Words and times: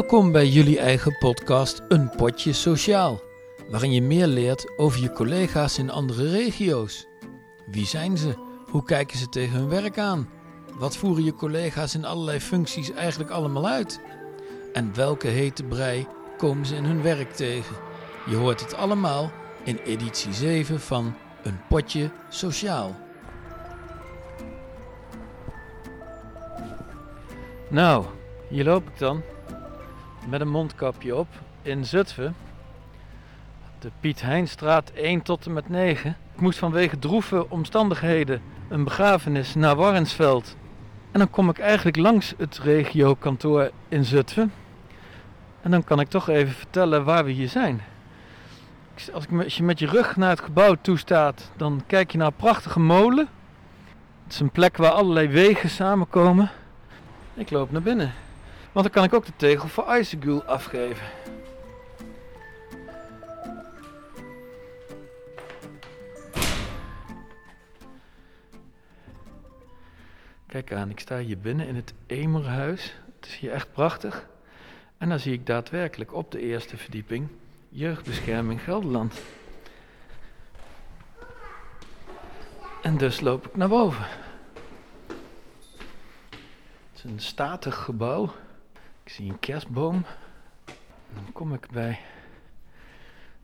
Welkom 0.00 0.32
bij 0.32 0.48
jullie 0.48 0.78
eigen 0.78 1.18
podcast 1.18 1.82
Een 1.88 2.10
Potje 2.10 2.52
Sociaal, 2.52 3.20
waarin 3.68 3.92
je 3.92 4.02
meer 4.02 4.26
leert 4.26 4.78
over 4.78 5.00
je 5.00 5.12
collega's 5.12 5.78
in 5.78 5.90
andere 5.90 6.30
regio's. 6.30 7.06
Wie 7.66 7.86
zijn 7.86 8.16
ze? 8.16 8.34
Hoe 8.70 8.84
kijken 8.84 9.18
ze 9.18 9.28
tegen 9.28 9.58
hun 9.58 9.68
werk 9.68 9.98
aan? 9.98 10.28
Wat 10.78 10.96
voeren 10.96 11.24
je 11.24 11.34
collega's 11.34 11.94
in 11.94 12.04
allerlei 12.04 12.40
functies 12.40 12.92
eigenlijk 12.92 13.30
allemaal 13.30 13.68
uit? 13.68 14.00
En 14.72 14.94
welke 14.94 15.28
hete 15.28 15.64
brei 15.64 16.06
komen 16.36 16.66
ze 16.66 16.74
in 16.74 16.84
hun 16.84 17.02
werk 17.02 17.32
tegen? 17.32 17.76
Je 18.26 18.36
hoort 18.36 18.60
het 18.60 18.74
allemaal 18.74 19.30
in 19.64 19.78
editie 19.84 20.32
7 20.32 20.80
van 20.80 21.14
Een 21.42 21.60
Potje 21.68 22.10
Sociaal. 22.28 22.96
Nou, 27.68 28.04
hier 28.48 28.64
loop 28.64 28.88
ik 28.88 28.98
dan 28.98 29.22
met 30.28 30.40
een 30.40 30.48
mondkapje 30.48 31.16
op 31.16 31.28
in 31.62 31.84
Zutphen. 31.84 32.34
De 33.78 33.90
Piet 34.00 34.22
Heinstraat 34.22 34.90
1 34.90 35.22
tot 35.22 35.46
en 35.46 35.52
met 35.52 35.68
9. 35.68 36.16
Ik 36.34 36.40
moest 36.40 36.58
vanwege 36.58 36.98
droeve 36.98 37.50
omstandigheden 37.50 38.42
een 38.68 38.84
begrafenis 38.84 39.54
naar 39.54 39.76
Warrensveld. 39.76 40.56
En 41.10 41.18
dan 41.18 41.30
kom 41.30 41.48
ik 41.48 41.58
eigenlijk 41.58 41.96
langs 41.96 42.34
het 42.36 42.58
regiokantoor 42.58 43.70
in 43.88 44.04
Zutphen. 44.04 44.52
En 45.60 45.70
dan 45.70 45.84
kan 45.84 46.00
ik 46.00 46.08
toch 46.08 46.28
even 46.28 46.54
vertellen 46.54 47.04
waar 47.04 47.24
we 47.24 47.30
hier 47.30 47.48
zijn. 47.48 47.80
Als, 49.12 49.24
ik, 49.24 49.42
als 49.44 49.56
je 49.56 49.62
met 49.62 49.78
je 49.78 49.86
rug 49.86 50.16
naar 50.16 50.30
het 50.30 50.40
gebouw 50.40 50.76
toe 50.80 50.98
staat, 50.98 51.50
dan 51.56 51.82
kijk 51.86 52.12
je 52.12 52.18
naar 52.18 52.26
een 52.26 52.32
prachtige 52.32 52.80
molen. 52.80 53.28
Het 54.24 54.32
is 54.32 54.40
een 54.40 54.50
plek 54.50 54.76
waar 54.76 54.90
allerlei 54.90 55.28
wegen 55.28 55.70
samenkomen. 55.70 56.50
Ik 57.34 57.50
loop 57.50 57.72
naar 57.72 57.82
binnen. 57.82 58.12
Want 58.72 58.84
dan 58.84 58.90
kan 58.90 59.04
ik 59.04 59.14
ook 59.14 59.26
de 59.26 59.36
tegel 59.36 59.68
voor 59.68 59.96
Isegul 59.98 60.44
afgeven. 60.44 61.06
Kijk 70.46 70.72
aan, 70.72 70.90
ik 70.90 71.00
sta 71.00 71.18
hier 71.18 71.38
binnen 71.38 71.66
in 71.66 71.76
het 71.76 71.94
Emerhuis. 72.06 72.94
Het 73.16 73.26
is 73.26 73.36
hier 73.36 73.52
echt 73.52 73.72
prachtig. 73.72 74.28
En 74.98 75.08
dan 75.08 75.18
zie 75.18 75.32
ik 75.32 75.46
daadwerkelijk 75.46 76.14
op 76.14 76.30
de 76.30 76.40
eerste 76.40 76.76
verdieping 76.76 77.28
Jeugdbescherming 77.68 78.62
Gelderland. 78.62 79.20
En 82.82 82.96
dus 82.96 83.20
loop 83.20 83.46
ik 83.46 83.56
naar 83.56 83.68
boven. 83.68 84.04
Het 86.92 86.94
is 86.94 87.04
een 87.04 87.20
statig 87.20 87.76
gebouw. 87.76 88.32
Ik 89.10 89.16
zie 89.16 89.30
een 89.30 89.38
kerstboom. 89.38 90.04
Dan 91.14 91.32
kom 91.32 91.54
ik 91.54 91.70
bij 91.70 91.98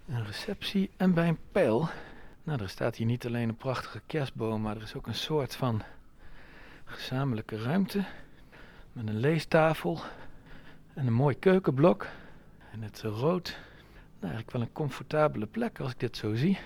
een 0.08 0.24
receptie 0.24 0.90
en 0.96 1.14
bij 1.14 1.28
een 1.28 1.38
pijl. 1.52 1.88
Nou, 2.42 2.62
er 2.62 2.68
staat 2.68 2.96
hier 2.96 3.06
niet 3.06 3.26
alleen 3.26 3.48
een 3.48 3.56
prachtige 3.56 4.00
kerstboom, 4.06 4.62
maar 4.62 4.76
er 4.76 4.82
is 4.82 4.94
ook 4.94 5.06
een 5.06 5.14
soort 5.14 5.56
van 5.56 5.82
gezamenlijke 6.84 7.62
ruimte. 7.62 8.04
Met 8.92 9.08
een 9.08 9.18
leestafel 9.18 10.00
en 10.94 11.06
een 11.06 11.12
mooi 11.12 11.38
keukenblok. 11.38 12.06
En 12.72 12.82
het 12.82 13.00
rood. 13.02 13.58
Nou, 14.20 14.32
eigenlijk 14.32 14.50
wel 14.50 14.62
een 14.62 14.72
comfortabele 14.72 15.46
plek 15.46 15.80
als 15.80 15.90
ik 15.90 16.00
dit 16.00 16.16
zo 16.16 16.34
zie. 16.34 16.58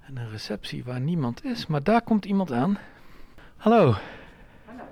En 0.00 0.16
een 0.16 0.30
receptie 0.30 0.84
waar 0.84 1.00
niemand 1.00 1.44
is, 1.44 1.66
maar 1.66 1.82
daar 1.82 2.02
komt 2.02 2.24
iemand 2.24 2.52
aan. 2.52 2.78
Hallo. 3.56 3.94
Hallo. 4.64 4.84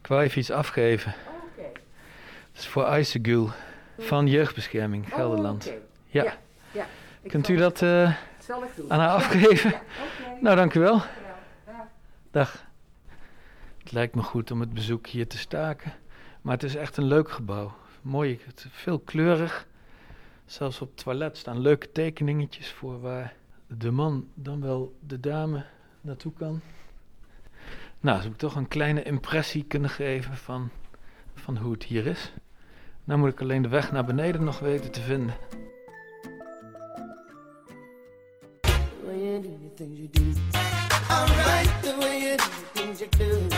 Ik 0.00 0.06
wou 0.06 0.22
even 0.22 0.38
iets 0.38 0.50
afgeven. 0.50 1.14
Is 2.54 2.66
voor 2.66 2.98
Isegul 2.98 3.50
van 3.98 4.26
Jeugdbescherming 4.26 5.08
Gelderland. 5.08 5.66
Oh, 5.66 5.72
oké. 5.72 5.82
Ja. 6.06 6.36
Ja, 6.72 6.86
Kunt 7.26 7.48
u 7.48 7.56
dat 7.56 7.82
eh, 7.82 8.14
aan 8.88 9.00
haar 9.00 9.08
afgeven? 9.08 9.70
Ja. 9.70 9.82
Nou, 10.40 10.56
dank 10.56 10.74
u 10.74 10.80
wel. 10.80 10.96
Ja. 11.66 11.90
Dag. 12.30 12.64
Het 13.78 13.92
lijkt 13.92 14.14
me 14.14 14.22
goed 14.22 14.50
om 14.50 14.60
het 14.60 14.72
bezoek 14.74 15.06
hier 15.06 15.28
te 15.28 15.38
staken. 15.38 15.92
Maar 16.42 16.52
het 16.52 16.62
is 16.62 16.74
echt 16.74 16.96
een 16.96 17.04
leuk 17.04 17.30
gebouw. 17.30 17.74
Mooi, 18.02 18.40
veel 18.70 18.98
kleurig. 18.98 19.66
Zelfs 20.46 20.80
op 20.80 20.88
het 20.88 21.04
toilet 21.04 21.36
staan 21.36 21.58
leuke 21.58 21.92
tekeningetjes 21.92 22.70
voor 22.70 23.00
waar 23.00 23.34
de 23.66 23.90
man 23.90 24.28
dan 24.34 24.60
wel 24.60 24.96
de 25.00 25.20
dame 25.20 25.64
naartoe 26.00 26.32
kan. 26.32 26.60
Nou, 28.00 28.20
zou 28.20 28.32
ik 28.32 28.38
toch 28.38 28.54
een 28.54 28.68
kleine 28.68 29.02
impressie 29.02 29.64
kunnen 29.64 29.90
geven 29.90 30.36
van, 30.36 30.70
van 31.34 31.56
hoe 31.56 31.72
het 31.72 31.84
hier 31.84 32.06
is. 32.06 32.32
Nou 33.04 33.20
moet 33.20 33.30
ik 33.30 33.40
alleen 33.40 33.62
de 33.62 33.68
weg 33.68 33.92
naar 33.92 34.04
beneden 34.04 34.44
nog 34.44 34.58
weten 34.58 34.90
te 34.90 35.00
vinden. 35.00 35.34
The 38.60 38.70
way 39.06 39.18
you 39.18 39.42
do 39.42 39.48
the 39.48 39.74
things 39.74 39.98
you 39.98 40.08
do. 40.10 40.22
Alright, 41.08 41.82
the 41.82 41.96
way 41.98 42.20
you 42.20 42.36
do 42.36 42.44
the 42.44 42.70
things 42.72 42.98
you 42.98 43.10
do. 43.18 43.56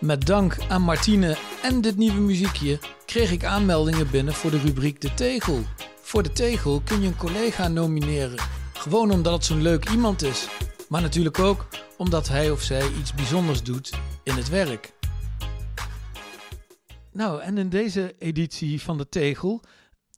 Met 0.00 0.26
dank 0.26 0.56
aan 0.68 0.82
Martine 0.82 1.36
en 1.62 1.80
dit 1.80 1.96
nieuwe 1.96 2.20
muziekje 2.20 2.78
kreeg 3.06 3.32
ik 3.32 3.44
aanmeldingen 3.44 4.10
binnen 4.10 4.34
voor 4.34 4.50
de 4.50 4.58
rubriek 4.58 5.00
De 5.00 5.14
Tegel. 5.14 5.62
Voor 6.00 6.22
De 6.22 6.32
Tegel 6.32 6.80
kun 6.84 7.00
je 7.00 7.06
een 7.06 7.16
collega 7.16 7.68
nomineren. 7.68 8.38
Gewoon 8.72 9.10
omdat 9.10 9.32
het 9.32 9.44
zo'n 9.44 9.62
leuk 9.62 9.88
iemand 9.90 10.22
is. 10.22 10.48
Maar 10.88 11.02
natuurlijk 11.02 11.38
ook 11.38 11.66
omdat 11.96 12.28
hij 12.28 12.50
of 12.50 12.62
zij 12.62 12.82
iets 13.00 13.14
bijzonders 13.14 13.62
doet 13.62 13.92
in 14.22 14.34
het 14.34 14.48
werk. 14.48 14.94
Nou, 17.16 17.42
en 17.42 17.58
in 17.58 17.68
deze 17.68 18.14
editie 18.18 18.82
van 18.82 18.98
De 18.98 19.08
Tegel, 19.08 19.62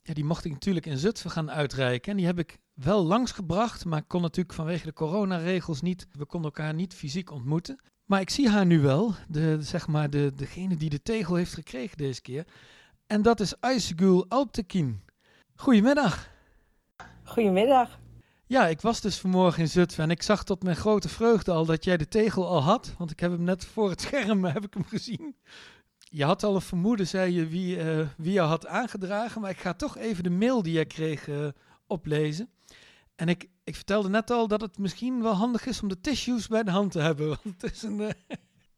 ja, 0.03 0.13
die 0.13 0.23
mocht 0.23 0.45
ik 0.45 0.51
natuurlijk 0.51 0.85
in 0.85 0.97
Zutphen 0.97 1.31
gaan 1.31 1.51
uitreiken. 1.51 2.11
En 2.11 2.17
die 2.17 2.25
heb 2.25 2.39
ik 2.39 2.57
wel 2.73 3.05
langsgebracht, 3.05 3.85
maar 3.85 3.99
ik 3.99 4.07
kon 4.07 4.21
natuurlijk 4.21 4.55
vanwege 4.55 4.85
de 4.85 4.93
coronaregels 4.93 5.81
niet. 5.81 6.07
We 6.11 6.25
konden 6.25 6.51
elkaar 6.51 6.73
niet 6.73 6.93
fysiek 6.93 7.31
ontmoeten. 7.31 7.79
Maar 8.05 8.21
ik 8.21 8.29
zie 8.29 8.49
haar 8.49 8.65
nu 8.65 8.79
wel, 8.79 9.13
de, 9.27 9.57
zeg 9.61 9.87
maar 9.87 10.09
de, 10.09 10.31
degene 10.35 10.75
die 10.75 10.89
de 10.89 11.01
tegel 11.01 11.35
heeft 11.35 11.53
gekregen 11.53 11.97
deze 11.97 12.21
keer. 12.21 12.45
En 13.07 13.21
dat 13.21 13.39
is 13.39 13.61
Aysegul 13.61 14.25
Alptekin. 14.29 15.01
Goedemiddag. 15.55 16.29
Goedemiddag. 17.23 17.99
Ja, 18.45 18.67
ik 18.67 18.81
was 18.81 19.01
dus 19.01 19.17
vanmorgen 19.17 19.61
in 19.61 19.69
Zutphen 19.69 20.03
en 20.03 20.11
ik 20.11 20.21
zag 20.21 20.43
tot 20.43 20.63
mijn 20.63 20.75
grote 20.75 21.09
vreugde 21.09 21.51
al 21.51 21.65
dat 21.65 21.83
jij 21.83 21.97
de 21.97 22.07
tegel 22.07 22.47
al 22.47 22.61
had. 22.61 22.93
Want 22.97 23.11
ik 23.11 23.19
heb 23.19 23.31
hem 23.31 23.43
net 23.43 23.65
voor 23.65 23.89
het 23.89 24.01
scherm 24.01 24.43
heb 24.55 24.65
ik 24.65 24.73
hem 24.73 24.85
gezien. 24.85 25.35
Je 26.11 26.23
had 26.23 26.43
al 26.43 26.55
een 26.55 26.61
vermoeden, 26.61 27.07
zei 27.07 27.33
je, 27.33 27.47
wie, 27.47 27.79
eh, 27.79 28.07
wie 28.17 28.31
jou 28.31 28.47
had 28.47 28.67
aangedragen. 28.67 29.41
Maar 29.41 29.49
ik 29.49 29.59
ga 29.59 29.73
toch 29.73 29.97
even 29.97 30.23
de 30.23 30.29
mail 30.29 30.61
die 30.61 30.73
jij 30.73 30.85
kreeg 30.85 31.27
eh, 31.27 31.47
oplezen. 31.87 32.49
En 33.15 33.27
ik, 33.27 33.49
ik 33.63 33.75
vertelde 33.75 34.09
net 34.09 34.31
al 34.31 34.47
dat 34.47 34.61
het 34.61 34.77
misschien 34.77 35.21
wel 35.21 35.33
handig 35.33 35.65
is 35.65 35.81
om 35.81 35.87
de 35.87 36.01
tissues 36.01 36.47
bij 36.47 36.63
de 36.63 36.71
hand 36.71 36.91
te 36.91 36.99
hebben. 36.99 37.27
Want 37.27 37.61
het 37.61 37.73
is 37.73 37.81
een, 37.81 38.01
eh, 38.01 38.09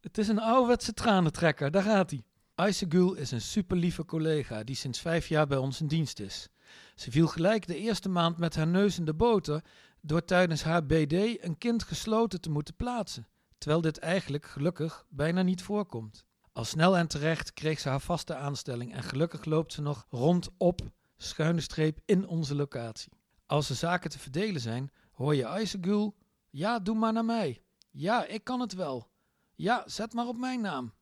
het 0.02 0.18
is 0.18 0.28
een 0.28 0.40
ouderwetse 0.40 0.94
tranentrekker, 0.94 1.72
daar 1.72 1.84
gaat 1.84 2.09
hij. 2.09 2.24
Aysegul 2.56 3.14
is 3.14 3.31
een 3.31 3.41
super 3.41 3.78
lieve 3.78 4.06
collega 4.06 4.64
die 4.64 4.75
sinds 4.75 5.00
vijf 5.00 5.28
jaar 5.28 5.47
bij 5.47 5.58
ons 5.58 5.81
in 5.81 5.88
dienst 5.88 6.20
is. 6.20 6.47
Ze 6.96 7.12
viel 7.12 7.28
gelijk 7.28 7.68
de 7.68 7.78
eerste 7.78 8.09
maand 8.09 8.38
met 8.38 8.56
haar 8.56 8.68
neus 8.68 8.97
in 8.97 9.06
de 9.06 9.14
boter 9.14 9.64
door 10.02 10.25
tijdens 10.25 10.64
haar 10.64 10.86
BD 10.86 11.44
een 11.44 11.58
kind 11.58 11.84
gesloten 11.84 12.41
te 12.41 12.50
moeten 12.50 12.75
plaatsen, 12.75 13.28
terwijl 13.58 13.81
dit 13.81 13.97
eigenlijk 13.97 14.46
gelukkig 14.46 15.06
bijna 15.09 15.41
niet 15.41 15.62
voorkomt. 15.62 16.25
Al 16.53 16.66
snel 16.66 16.97
en 16.97 17.07
terecht 17.07 17.53
kreeg 17.53 17.79
ze 17.79 17.89
haar 17.89 18.01
vaste 18.01 18.35
aanstelling 18.35 18.94
en 18.94 19.03
gelukkig 19.03 19.45
loopt 19.45 19.73
ze 19.73 19.81
nog 19.81 20.06
rondop, 20.09 20.81
schuine 21.17 21.62
streep, 21.62 21.99
in 22.05 22.28
onze 22.28 22.55
locatie. 22.55 23.11
Als 23.46 23.70
er 23.70 23.76
zaken 23.76 24.09
te 24.09 24.20
verdelen 24.20 24.61
zijn, 24.61 24.91
hoor 25.11 25.35
je 25.35 25.47
Aysegul, 25.47 26.16
ja, 26.49 26.79
doe 26.79 26.96
maar 26.96 27.14
naar 27.14 27.26
mij. 27.26 27.64
Ja, 27.91 28.26
ik 28.26 28.43
kan 28.43 28.59
het 28.59 28.73
wel. 28.73 29.09
Ja, 29.55 29.84
zet 29.85 30.14
maar 30.14 30.28
op 30.28 30.37
mijn 30.37 30.61
naam. 30.61 30.93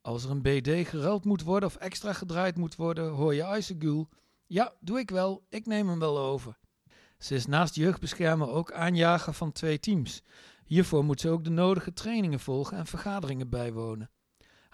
Als 0.00 0.24
er 0.24 0.30
een 0.30 0.42
BD 0.42 0.88
geruild 0.88 1.24
moet 1.24 1.42
worden 1.42 1.68
of 1.68 1.76
extra 1.76 2.12
gedraaid 2.12 2.56
moet 2.56 2.76
worden, 2.76 3.10
hoor 3.10 3.34
je 3.34 3.44
Aysegul, 3.44 4.08
ja, 4.46 4.72
doe 4.80 4.98
ik 4.98 5.10
wel, 5.10 5.46
ik 5.48 5.66
neem 5.66 5.88
hem 5.88 5.98
wel 5.98 6.18
over. 6.18 6.58
Ze 7.18 7.34
is 7.34 7.46
naast 7.46 7.74
jeugdbeschermen 7.74 8.48
ook 8.48 8.72
aanjager 8.72 9.32
van 9.32 9.52
twee 9.52 9.80
teams. 9.80 10.22
Hiervoor 10.64 11.04
moet 11.04 11.20
ze 11.20 11.28
ook 11.28 11.44
de 11.44 11.50
nodige 11.50 11.92
trainingen 11.92 12.40
volgen 12.40 12.76
en 12.76 12.86
vergaderingen 12.86 13.48
bijwonen. 13.48 14.10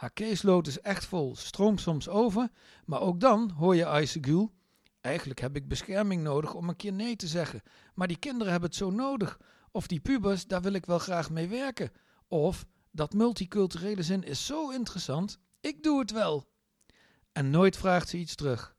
Haar 0.02 0.12
caseload 0.12 0.66
is 0.66 0.80
echt 0.80 1.04
vol, 1.04 1.36
stroomt 1.36 1.80
soms 1.80 2.08
over, 2.08 2.50
maar 2.84 3.00
ook 3.00 3.20
dan 3.20 3.50
hoor 3.50 3.76
je 3.76 3.86
Aysegul, 3.86 4.52
Eigenlijk 5.00 5.40
heb 5.40 5.56
ik 5.56 5.68
bescherming 5.68 6.22
nodig 6.22 6.54
om 6.54 6.68
een 6.68 6.76
keer 6.76 6.92
nee 6.92 7.16
te 7.16 7.26
zeggen. 7.26 7.62
Maar 7.94 8.08
die 8.08 8.18
kinderen 8.18 8.52
hebben 8.52 8.68
het 8.68 8.78
zo 8.78 8.90
nodig. 8.90 9.38
Of 9.70 9.86
die 9.86 10.00
pubers, 10.00 10.46
daar 10.46 10.62
wil 10.62 10.72
ik 10.72 10.86
wel 10.86 10.98
graag 10.98 11.30
mee 11.30 11.48
werken. 11.48 11.90
Of 12.28 12.66
dat 12.90 13.12
multiculturele 13.12 14.02
zin 14.02 14.24
is 14.24 14.46
zo 14.46 14.70
interessant, 14.70 15.38
ik 15.60 15.82
doe 15.82 15.98
het 15.98 16.10
wel. 16.10 16.48
En 17.32 17.50
nooit 17.50 17.76
vraagt 17.76 18.08
ze 18.08 18.18
iets 18.18 18.34
terug. 18.34 18.76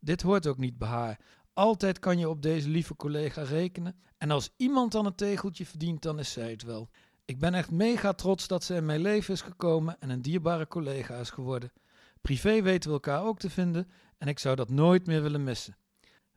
Dit 0.00 0.22
hoort 0.22 0.46
ook 0.46 0.58
niet 0.58 0.78
bij 0.78 0.88
haar. 0.88 1.20
Altijd 1.52 1.98
kan 1.98 2.18
je 2.18 2.28
op 2.28 2.42
deze 2.42 2.68
lieve 2.68 2.96
collega 2.96 3.42
rekenen. 3.42 3.96
En 4.18 4.30
als 4.30 4.50
iemand 4.56 4.92
dan 4.92 5.06
een 5.06 5.14
tegeltje 5.14 5.66
verdient, 5.66 6.02
dan 6.02 6.18
is 6.18 6.32
zij 6.32 6.50
het 6.50 6.62
wel. 6.62 6.90
Ik 7.26 7.38
ben 7.38 7.54
echt 7.54 7.70
mega 7.70 8.12
trots 8.12 8.48
dat 8.48 8.64
ze 8.64 8.74
in 8.74 8.84
mijn 8.86 9.00
leven 9.00 9.34
is 9.34 9.40
gekomen 9.40 9.96
en 10.00 10.10
een 10.10 10.22
dierbare 10.22 10.66
collega 10.66 11.14
is 11.16 11.30
geworden. 11.30 11.72
Privé 12.20 12.62
weten 12.62 12.88
we 12.88 12.94
elkaar 12.94 13.24
ook 13.24 13.38
te 13.38 13.50
vinden 13.50 13.88
en 14.18 14.28
ik 14.28 14.38
zou 14.38 14.56
dat 14.56 14.68
nooit 14.70 15.06
meer 15.06 15.22
willen 15.22 15.44
missen. 15.44 15.76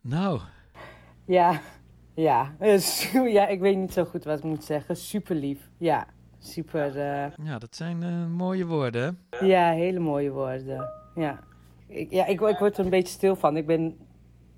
Nou, 0.02 0.40
Ja, 1.26 1.62
ja. 2.14 2.56
Eh, 2.60 2.80
ja, 3.38 3.48
ik 3.48 3.60
weet 3.60 3.78
niet 3.78 3.94
zo 3.94 4.06
goed 4.06 4.24
wat 4.24 4.38
ik 4.38 4.44
moet 4.44 4.64
zeggen. 4.64 4.96
Super 4.96 5.36
lief. 5.36 5.70
Ja, 5.78 6.08
super. 6.40 6.88
eh, 6.98 7.32
ja, 7.46 7.58
dat 7.60 7.76
zijn 7.76 8.04
eh, 8.04 8.26
mooie 8.28 8.66
woorden, 8.66 9.26
hè? 9.30 9.46
ja, 9.46 9.72
hele 9.72 10.00
mooie 10.00 10.32
woorden. 10.32 10.90
Ja, 11.16 11.40
ik, 11.88 12.12
ja 12.12 12.26
ik, 12.26 12.42
ik 12.42 12.60
word 12.60 12.78
er 12.78 12.84
een 12.84 12.90
beetje 12.90 13.14
stil 13.14 13.36
van. 13.36 13.58
Ik 13.58 13.66
ben. 13.66 13.98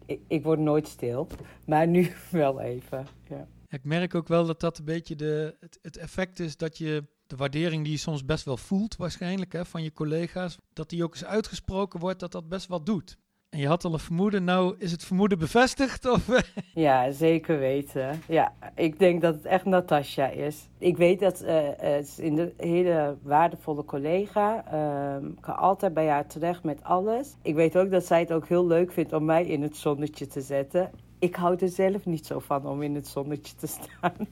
Ik, 0.05 0.19
ik 0.27 0.43
word 0.43 0.59
nooit 0.59 0.87
stil, 0.87 1.27
maar 1.65 1.87
nu 1.87 2.11
wel 2.31 2.59
even. 2.61 3.05
Ja. 3.29 3.47
Ik 3.69 3.83
merk 3.83 4.15
ook 4.15 4.27
wel 4.27 4.45
dat 4.45 4.59
dat 4.59 4.77
een 4.77 4.85
beetje 4.85 5.15
de, 5.15 5.55
het, 5.81 5.97
effect 5.97 6.39
is 6.39 6.57
dat 6.57 6.77
je 6.77 7.03
de 7.27 7.35
waardering 7.35 7.83
die 7.83 7.91
je 7.91 7.99
soms 7.99 8.25
best 8.25 8.45
wel 8.45 8.57
voelt, 8.57 8.95
waarschijnlijk, 8.95 9.53
hè, 9.53 9.65
van 9.65 9.83
je 9.83 9.93
collega's, 9.93 10.57
dat 10.73 10.89
die 10.89 11.03
ook 11.03 11.13
eens 11.13 11.25
uitgesproken 11.25 11.99
wordt, 11.99 12.19
dat 12.19 12.31
dat 12.31 12.49
best 12.49 12.67
wat 12.67 12.85
doet. 12.85 13.17
En 13.49 13.59
je 13.59 13.67
had 13.67 13.85
al 13.85 13.93
een 13.93 13.99
vermoeden, 13.99 14.43
nou 14.43 14.75
is 14.77 14.91
het 14.91 15.03
vermoeden 15.03 15.39
bevestigd? 15.39 16.05
Of, 16.05 16.27
Ja, 16.73 17.11
zeker 17.11 17.59
weten. 17.59 18.21
Ja, 18.27 18.53
ik 18.75 18.99
denk 18.99 19.21
dat 19.21 19.35
het 19.35 19.45
echt 19.45 19.65
Natasja 19.65 20.27
is. 20.27 20.67
Ik 20.77 20.97
weet 20.97 21.19
dat 21.19 21.41
eh, 21.41 21.67
het 21.77 22.07
is 22.07 22.17
een 22.17 22.53
hele 22.57 23.17
waardevolle 23.21 23.85
collega. 23.85 24.65
Ehm, 24.65 25.25
ik 25.25 25.41
kan 25.41 25.57
altijd 25.57 25.93
bij 25.93 26.07
haar 26.07 26.27
terecht 26.27 26.63
met 26.63 26.83
alles. 26.83 27.35
Ik 27.41 27.55
weet 27.55 27.77
ook 27.77 27.91
dat 27.91 28.05
zij 28.05 28.19
het 28.19 28.31
ook 28.31 28.47
heel 28.47 28.67
leuk 28.67 28.91
vindt 28.91 29.13
om 29.13 29.25
mij 29.25 29.45
in 29.45 29.61
het 29.61 29.77
zonnetje 29.77 30.27
te 30.27 30.41
zetten. 30.41 30.91
Ik 31.19 31.35
hou 31.35 31.55
er 31.55 31.69
zelf 31.69 32.05
niet 32.05 32.25
zo 32.25 32.39
van 32.39 32.65
om 32.65 32.81
in 32.81 32.95
het 32.95 33.07
zonnetje 33.07 33.55
te 33.55 33.67
staan. 33.67 34.15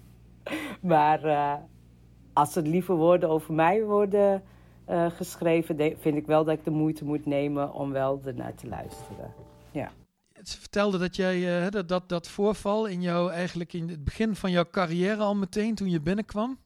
Maar 0.82 1.24
eh, 1.24 1.54
als 2.34 2.56
er 2.56 2.64
lieve 2.64 2.94
woorden 2.94 3.30
over 3.30 3.54
mij 3.54 3.84
worden 3.84 4.44
eh, 4.86 5.06
geschreven, 5.12 5.78
vind 6.00 6.18
ik 6.18 6.26
wel 6.26 6.44
dat 6.44 6.58
ik 6.58 6.64
de 6.64 6.72
moeite 6.72 7.06
moet 7.06 7.26
nemen 7.26 7.74
om 7.74 7.92
wel 7.92 8.22
ernaar 8.26 8.56
te 8.56 8.68
luisteren. 8.68 9.34
Ze 10.44 10.60
vertelde 10.60 10.98
dat 10.98 11.16
jij 11.16 11.66
eh, 11.66 11.72
dat, 11.72 11.88
dat, 11.88 12.10
dat 12.10 12.28
voorval 12.28 12.86
in 12.86 13.02
jou 13.02 13.32
eigenlijk 13.32 13.74
in 13.74 13.90
het 13.90 14.04
begin 14.04 14.36
van 14.36 14.52
jouw 14.52 14.70
carrière 14.72 15.22
al 15.22 15.36
meteen 15.36 15.76
toen 15.76 15.90
je 15.90 16.02
binnenkwam. 16.02 16.60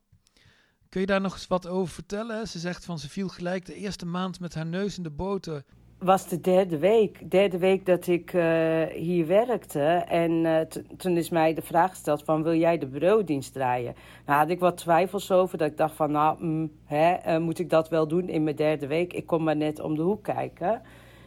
Kun 0.90 1.02
je 1.02 1.08
daar 1.08 1.22
nog 1.22 1.34
eens 1.34 1.48
wat 1.48 1.68
over 1.68 1.94
vertellen? 1.94 2.48
Ze 2.48 2.60
zegt 2.60 2.86
van 2.86 3.00
ze 3.00 3.10
viel 3.10 3.28
gelijk 3.28 3.66
de 3.66 3.76
eerste 3.76 4.06
maand 4.06 4.40
met 4.40 4.54
haar 4.54 4.66
neus 4.66 4.98
in 4.98 5.04
de 5.04 5.10
boter. 5.10 5.64
Was 6.04 6.28
de 6.28 6.42
derde 6.42 6.78
week. 6.78 7.32
Derde 7.32 7.58
week 7.58 7.86
dat 7.86 8.08
ik 8.08 8.34
eh, 8.34 8.84
hier 8.86 9.28
werkte. 9.28 9.82
En 10.08 10.46
eh, 10.46 10.82
toen 10.98 11.18
is 11.18 11.30
mij 11.30 11.54
de 11.54 11.62
vraag 11.62 11.90
gesteld 11.90 12.24
van, 12.24 12.44
wil 12.44 12.56
jij 12.56 12.78
de 12.78 12.86
bureaudienst 12.88 13.54
draaien? 13.54 13.96
Nou 14.26 14.40
had 14.40 14.50
ik 14.50 14.60
wat 14.60 14.78
twijfels 14.78 15.32
over. 15.32 15.58
Dat 15.58 15.68
ik 15.68 15.78
dacht 15.78 15.96
van, 15.96 16.12
nou, 16.12 16.44
mm, 16.44 16.72
hè, 16.86 17.12
eh, 17.12 17.38
moet 17.38 17.60
ik 17.60 17.70
dat 17.70 17.90
wel 17.90 18.08
doen 18.08 18.30
in 18.30 18.44
mijn 18.44 18.56
derde 18.56 18.88
week? 18.88 19.14
Ik 19.14 19.26
kom 19.26 19.44
maar 19.44 19.56
net 19.56 19.80
om 19.80 19.96
de 19.96 20.02
hoek 20.02 20.24
kijken. 20.24 20.82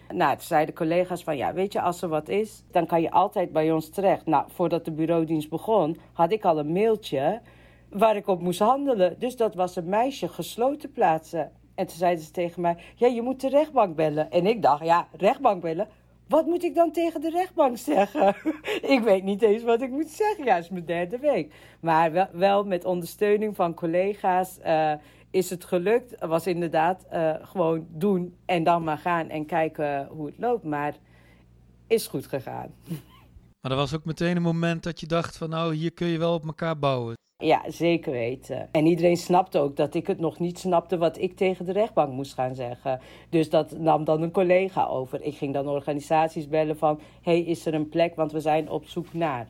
Nou, 0.09 0.33
toen 0.33 0.47
zeiden 0.47 0.75
collega's 0.75 1.25
van, 1.25 1.37
ja, 1.37 1.53
weet 1.53 1.73
je, 1.73 1.81
als 1.81 2.03
er 2.03 2.09
wat 2.09 2.29
is, 2.29 2.65
dan 2.71 2.87
kan 2.87 3.03
je 3.03 3.11
altijd 3.11 3.53
bij 3.53 3.73
ons 3.73 3.89
terecht. 3.89 4.27
Nou, 4.27 4.45
voordat 4.49 4.85
de 4.85 4.93
bureaudienst 4.93 5.49
begon, 5.49 5.97
had 6.13 6.33
ik 6.33 6.45
al 6.45 6.59
een 6.59 6.73
mailtje 6.73 7.41
waar 7.89 8.17
ik 8.17 8.27
op 8.27 8.41
moest 8.41 8.59
handelen. 8.59 9.17
Dus 9.19 9.37
dat 9.37 9.55
was 9.55 9.77
een 9.77 9.89
meisje 9.89 10.29
gesloten 10.29 10.93
plaatsen. 10.93 11.51
En 11.75 11.87
toen 11.87 11.97
zeiden 11.97 12.25
ze 12.25 12.31
tegen 12.31 12.63
mij, 12.63 12.77
ja, 12.95 13.07
je 13.07 13.23
moet 13.23 13.41
de 13.41 13.49
rechtbank 13.49 13.97
bellen. 13.97 14.31
En 14.31 14.47
ik 14.47 14.63
dacht, 14.63 14.85
ja, 14.85 15.09
rechtbank 15.13 15.63
bellen? 15.63 15.89
Wat 16.29 16.47
moet 16.47 16.65
ik 16.65 16.75
dan 16.75 16.93
tegen 16.93 17.21
de 17.21 17.31
rechtbank 17.31 17.79
zeggen? 17.79 18.37
ik 18.95 19.01
weet 19.05 19.23
niet 19.23 19.43
eens 19.43 19.63
wat 19.63 19.83
ik 19.83 19.91
moet 19.91 20.09
zeggen. 20.09 20.45
Ja, 20.45 20.57
is 20.57 20.69
mijn 20.69 20.85
derde 20.85 21.19
week. 21.19 21.55
Maar 21.81 22.13
wel, 22.13 22.29
wel 22.33 22.65
met 22.65 22.85
ondersteuning 22.85 23.57
van 23.57 23.75
collega's 23.75 24.59
eh, 24.61 24.93
is 25.31 25.51
het 25.51 25.65
gelukt. 25.65 26.27
Was 26.27 26.47
inderdaad 26.47 27.07
eh, 27.11 27.35
gewoon 27.41 27.87
doen 27.91 28.37
en 28.45 28.65
dan 28.65 28.85
maar 28.85 28.99
gaan 28.99 29.29
en 29.29 29.47
kijken 29.47 30.07
hoe 30.07 30.27
het 30.27 30.39
loopt. 30.39 30.65
Maar 30.65 30.95
is 31.87 32.07
goed 32.07 32.27
gegaan. 32.27 32.75
Maar 33.61 33.73
er 33.73 33.79
was 33.79 33.95
ook 33.95 34.05
meteen 34.05 34.37
een 34.37 34.43
moment 34.43 34.83
dat 34.83 35.01
je 35.01 35.07
dacht 35.07 35.37
van 35.37 35.51
nou 35.51 35.75
hier 35.75 35.93
kun 35.93 36.07
je 36.07 36.19
wel 36.19 36.35
op 36.35 36.47
elkaar 36.47 36.79
bouwen. 36.79 37.15
Ja, 37.39 37.63
zeker 37.67 38.13
weten. 38.13 38.69
En 38.73 38.87
iedereen 38.87 39.17
snapte 39.17 39.59
ook 39.59 39.77
dat 39.77 39.95
ik 39.95 40.07
het 40.07 40.19
nog 40.21 40.39
niet 40.39 40.59
snapte 40.59 40.99
wat 40.99 41.19
ik 41.19 41.37
tegen 41.37 41.65
de 41.65 41.73
rechtbank 41.73 42.13
moest 42.13 42.35
gaan 42.35 42.55
zeggen. 42.55 43.01
Dus 43.31 43.51
dat 43.51 43.79
nam 43.79 44.05
dan 44.05 44.23
een 44.23 44.31
collega 44.31 44.85
over. 44.87 45.23
Ik 45.23 45.37
ging 45.37 45.55
dan 45.55 45.69
organisaties 45.69 46.49
bellen 46.49 46.79
van, 46.79 47.01
hey, 47.23 47.41
is 47.41 47.67
er 47.67 47.75
een 47.75 47.89
plek, 47.89 48.17
want 48.17 48.33
we 48.33 48.41
zijn 48.41 48.71
op 48.71 48.87
zoek 48.87 49.13
naar. 49.13 49.49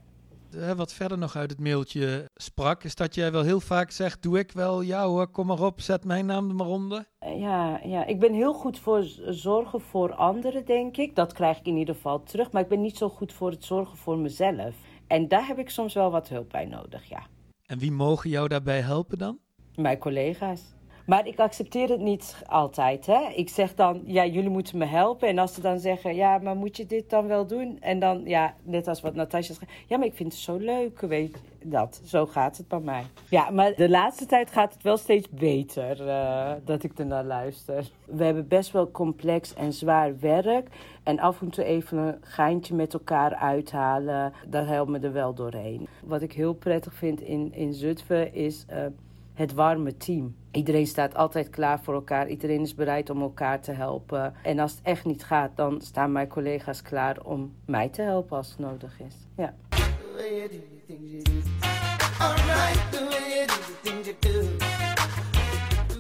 Eh, 0.60 0.70
wat 0.70 0.92
verder 0.92 1.18
nog 1.18 1.36
uit 1.36 1.50
het 1.50 1.60
mailtje 1.60 2.30
sprak, 2.34 2.84
is 2.84 2.94
dat 2.94 3.14
jij 3.14 3.32
wel 3.32 3.42
heel 3.42 3.60
vaak 3.60 3.90
zegt: 3.90 4.22
Doe 4.22 4.38
ik 4.38 4.52
wel, 4.52 4.80
ja 4.80 5.06
hoor, 5.06 5.26
kom 5.28 5.46
maar 5.46 5.62
op, 5.62 5.80
zet 5.80 6.04
mijn 6.04 6.26
naam 6.26 6.48
er 6.48 6.54
maar 6.54 6.66
onder. 6.66 7.04
Eh, 7.18 7.40
Ja, 7.40 7.80
ja, 7.84 8.04
ik 8.06 8.20
ben 8.20 8.32
heel 8.32 8.52
goed 8.54 8.78
voor 8.78 9.04
zorgen 9.28 9.80
voor 9.80 10.14
anderen, 10.14 10.64
denk 10.64 10.96
ik. 10.96 11.16
Dat 11.16 11.32
krijg 11.32 11.58
ik 11.58 11.66
in 11.66 11.76
ieder 11.76 11.94
geval 11.94 12.22
terug. 12.22 12.52
Maar 12.52 12.62
ik 12.62 12.68
ben 12.68 12.80
niet 12.80 12.96
zo 12.96 13.08
goed 13.08 13.32
voor 13.32 13.50
het 13.50 13.64
zorgen 13.64 13.96
voor 13.96 14.18
mezelf. 14.18 14.74
En 15.06 15.28
daar 15.28 15.46
heb 15.46 15.58
ik 15.58 15.70
soms 15.70 15.94
wel 15.94 16.10
wat 16.10 16.28
hulp 16.28 16.50
bij 16.50 16.64
nodig, 16.64 17.08
ja. 17.08 17.26
En 17.66 17.78
wie 17.78 17.92
mogen 17.92 18.30
jou 18.30 18.48
daarbij 18.48 18.80
helpen 18.80 19.18
dan? 19.18 19.38
Mijn 19.76 19.98
collega's. 19.98 20.73
Maar 21.06 21.26
ik 21.26 21.38
accepteer 21.38 21.88
het 21.88 22.00
niet 22.00 22.36
altijd. 22.46 23.06
Hè? 23.06 23.28
Ik 23.34 23.48
zeg 23.48 23.74
dan, 23.74 24.02
ja, 24.04 24.26
jullie 24.26 24.50
moeten 24.50 24.78
me 24.78 24.84
helpen. 24.84 25.28
En 25.28 25.38
als 25.38 25.54
ze 25.54 25.60
dan 25.60 25.78
zeggen, 25.78 26.14
ja, 26.14 26.38
maar 26.38 26.56
moet 26.56 26.76
je 26.76 26.86
dit 26.86 27.10
dan 27.10 27.26
wel 27.26 27.46
doen? 27.46 27.78
En 27.80 27.98
dan, 27.98 28.22
ja, 28.24 28.54
net 28.62 28.88
als 28.88 29.00
wat 29.00 29.14
Natasja 29.14 29.54
zegt. 29.54 29.72
Ja, 29.86 29.96
maar 29.98 30.06
ik 30.06 30.14
vind 30.14 30.32
het 30.32 30.42
zo 30.42 30.56
leuk, 30.56 31.00
weet 31.00 31.32
je. 31.32 31.68
Dat, 31.68 32.00
zo 32.04 32.26
gaat 32.26 32.56
het 32.56 32.68
bij 32.68 32.80
mij. 32.80 33.02
Ja, 33.28 33.50
maar 33.50 33.74
de 33.74 33.88
laatste 33.88 34.26
tijd 34.26 34.50
gaat 34.50 34.72
het 34.74 34.82
wel 34.82 34.96
steeds 34.96 35.28
beter 35.30 36.08
eh, 36.08 36.52
dat 36.64 36.82
ik 36.82 36.98
ernaar 36.98 37.24
luister. 37.24 37.90
We 38.04 38.24
hebben 38.24 38.48
best 38.48 38.70
wel 38.70 38.90
complex 38.90 39.54
en 39.54 39.72
zwaar 39.72 40.18
werk. 40.18 40.68
En 41.02 41.18
af 41.18 41.40
en 41.40 41.50
toe 41.50 41.64
even 41.64 41.98
een 41.98 42.16
geintje 42.20 42.74
met 42.74 42.92
elkaar 42.94 43.34
uithalen. 43.34 44.32
Dat 44.46 44.66
helpt 44.66 44.90
me 44.90 44.98
er 44.98 45.12
wel 45.12 45.34
doorheen. 45.34 45.88
Wat 46.04 46.22
ik 46.22 46.32
heel 46.32 46.54
prettig 46.54 46.94
vind 46.94 47.20
in, 47.20 47.52
in 47.54 47.72
Zutphen 47.72 48.34
is... 48.34 48.64
eh, 48.68 48.86
het 49.34 49.52
warme 49.52 49.96
team. 49.96 50.34
Iedereen 50.50 50.86
staat 50.86 51.14
altijd 51.14 51.50
klaar 51.50 51.80
voor 51.82 51.94
elkaar. 51.94 52.28
Iedereen 52.28 52.60
is 52.60 52.74
bereid 52.74 53.10
om 53.10 53.20
elkaar 53.22 53.60
te 53.60 53.72
helpen. 53.72 54.34
En 54.42 54.58
als 54.58 54.70
het 54.70 54.80
echt 54.82 55.04
niet 55.04 55.24
gaat, 55.24 55.56
dan 55.56 55.80
staan 55.80 56.12
mijn 56.12 56.28
collega's 56.28 56.82
klaar 56.82 57.20
om 57.22 57.52
mij 57.66 57.88
te 57.88 58.02
helpen 58.02 58.36
als 58.36 58.48
het 58.48 58.58
nodig 58.58 59.00
is. 59.00 59.14
Ja. 59.36 59.54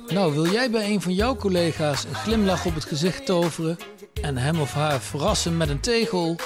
Nou, 0.08 0.32
wil 0.32 0.46
jij 0.46 0.70
bij 0.70 0.90
een 0.90 1.00
van 1.00 1.14
jouw 1.14 1.36
collega's 1.36 2.04
een 2.04 2.14
glimlach 2.14 2.66
op 2.66 2.74
het 2.74 2.84
gezicht 2.84 3.26
toveren 3.26 3.76
en 4.22 4.36
hem 4.36 4.60
of 4.60 4.72
haar 4.72 5.00
verrassen 5.00 5.56
met 5.56 5.68
een 5.68 5.80
tegel? 5.80 6.36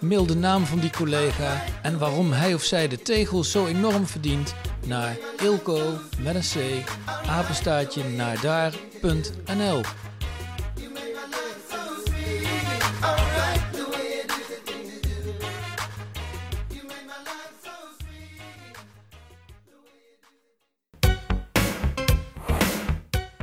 Mail 0.00 0.26
de 0.26 0.36
naam 0.36 0.64
van 0.64 0.78
die 0.78 0.90
collega 0.90 1.62
en 1.82 1.98
waarom 1.98 2.32
hij 2.32 2.54
of 2.54 2.62
zij 2.62 2.88
de 2.88 3.02
tegel 3.02 3.44
zo 3.44 3.66
enorm 3.66 4.06
verdient 4.06 4.54
naar 4.86 5.16
ilko 5.42 5.98
met 6.18 6.34
een 6.34 6.82
c 6.82 6.88
apenstaartje 7.26 8.04
naar 8.04 8.40
daar.nl. 8.40 9.80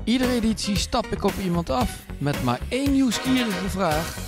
Iedere 0.04 0.32
editie 0.32 0.78
stap 0.78 1.06
ik 1.06 1.24
op 1.24 1.34
iemand 1.44 1.70
af 1.70 2.06
met 2.18 2.44
maar 2.44 2.60
één 2.70 2.92
nieuwsgierige 2.92 3.70
vraag. 3.70 4.27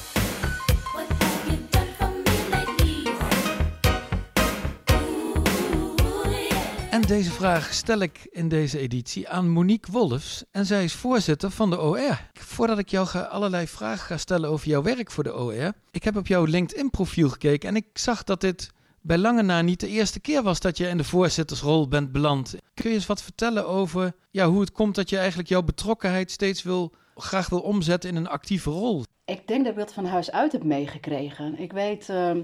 Deze 7.07 7.31
vraag 7.31 7.73
stel 7.73 7.99
ik 7.99 8.27
in 8.31 8.49
deze 8.49 8.79
editie 8.79 9.29
aan 9.29 9.49
Monique 9.49 9.91
Wolfs. 9.91 10.43
En 10.51 10.65
zij 10.65 10.83
is 10.83 10.93
voorzitter 10.93 11.51
van 11.51 11.69
de 11.69 11.81
OR. 11.81 12.29
Voordat 12.33 12.77
ik 12.77 12.89
jou 12.89 13.07
ga, 13.07 13.21
allerlei 13.21 13.67
vragen 13.67 14.05
ga 14.05 14.17
stellen 14.17 14.49
over 14.49 14.67
jouw 14.67 14.81
werk 14.81 15.11
voor 15.11 15.23
de 15.23 15.35
OR. 15.35 15.73
Ik 15.91 16.03
heb 16.03 16.15
op 16.15 16.27
jouw 16.27 16.43
LinkedIn-profiel 16.43 17.29
gekeken 17.29 17.69
en 17.69 17.75
ik 17.75 17.85
zag 17.93 18.23
dat 18.23 18.41
dit 18.41 18.71
bij 19.01 19.17
lange 19.17 19.41
na 19.41 19.61
niet 19.61 19.79
de 19.79 19.87
eerste 19.87 20.19
keer 20.19 20.43
was 20.43 20.59
dat 20.59 20.77
je 20.77 20.87
in 20.87 20.97
de 20.97 21.03
voorzittersrol 21.03 21.87
bent 21.87 22.11
beland. 22.11 22.55
Kun 22.73 22.89
je 22.89 22.95
eens 22.95 23.05
wat 23.05 23.23
vertellen 23.23 23.67
over 23.67 24.13
ja, 24.31 24.47
hoe 24.47 24.59
het 24.59 24.71
komt 24.71 24.95
dat 24.95 25.09
je 25.09 25.17
eigenlijk 25.17 25.49
jouw 25.49 25.63
betrokkenheid 25.63 26.31
steeds 26.31 26.63
wil, 26.63 26.93
graag 27.15 27.49
wil 27.49 27.61
omzetten 27.61 28.09
in 28.09 28.15
een 28.15 28.29
actieve 28.29 28.69
rol? 28.69 29.03
Ik 29.25 29.47
denk 29.47 29.63
dat 29.63 29.73
ik 29.73 29.79
dat 29.79 29.93
van 29.93 30.05
huis 30.05 30.31
uit 30.31 30.51
heb 30.51 30.63
meegekregen. 30.63 31.59
Ik 31.59 31.71
weet 31.71 32.09
ehm, 32.09 32.39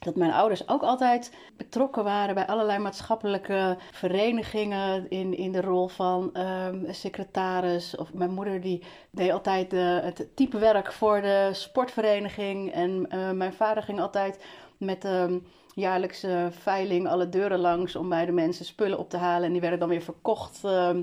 dat 0.00 0.16
mijn 0.16 0.32
ouders 0.32 0.68
ook 0.68 0.82
altijd 0.82 1.32
betrokken 1.56 2.04
waren 2.04 2.34
bij 2.34 2.46
allerlei 2.46 2.78
maatschappelijke 2.78 3.76
verenigingen 3.90 5.10
in, 5.10 5.36
in 5.36 5.52
de 5.52 5.60
rol 5.60 5.88
van 5.88 6.30
ehm, 6.32 6.92
secretaris. 6.92 7.96
Of 7.96 8.12
mijn 8.14 8.30
moeder 8.30 8.60
die 8.60 8.82
deed 9.10 9.30
altijd 9.30 9.72
eh, 9.72 9.98
het 10.00 10.28
typewerk 10.36 10.92
voor 10.92 11.20
de 11.20 11.50
sportvereniging. 11.52 12.72
En 12.72 13.06
eh, 13.08 13.30
mijn 13.30 13.52
vader 13.52 13.82
ging 13.82 14.00
altijd 14.00 14.44
met 14.76 15.04
ehm 15.04 15.38
jaarlijkse 15.74 16.48
veiling 16.50 17.08
alle 17.08 17.28
deuren 17.28 17.58
langs 17.58 17.96
om 17.96 18.08
bij 18.08 18.26
de 18.26 18.32
mensen 18.32 18.64
spullen 18.64 18.98
op 18.98 19.10
te 19.10 19.16
halen. 19.16 19.46
En 19.46 19.52
die 19.52 19.60
werden 19.60 19.78
dan 19.78 19.88
weer 19.88 20.02
verkocht. 20.02 20.64
ehm. 20.64 21.02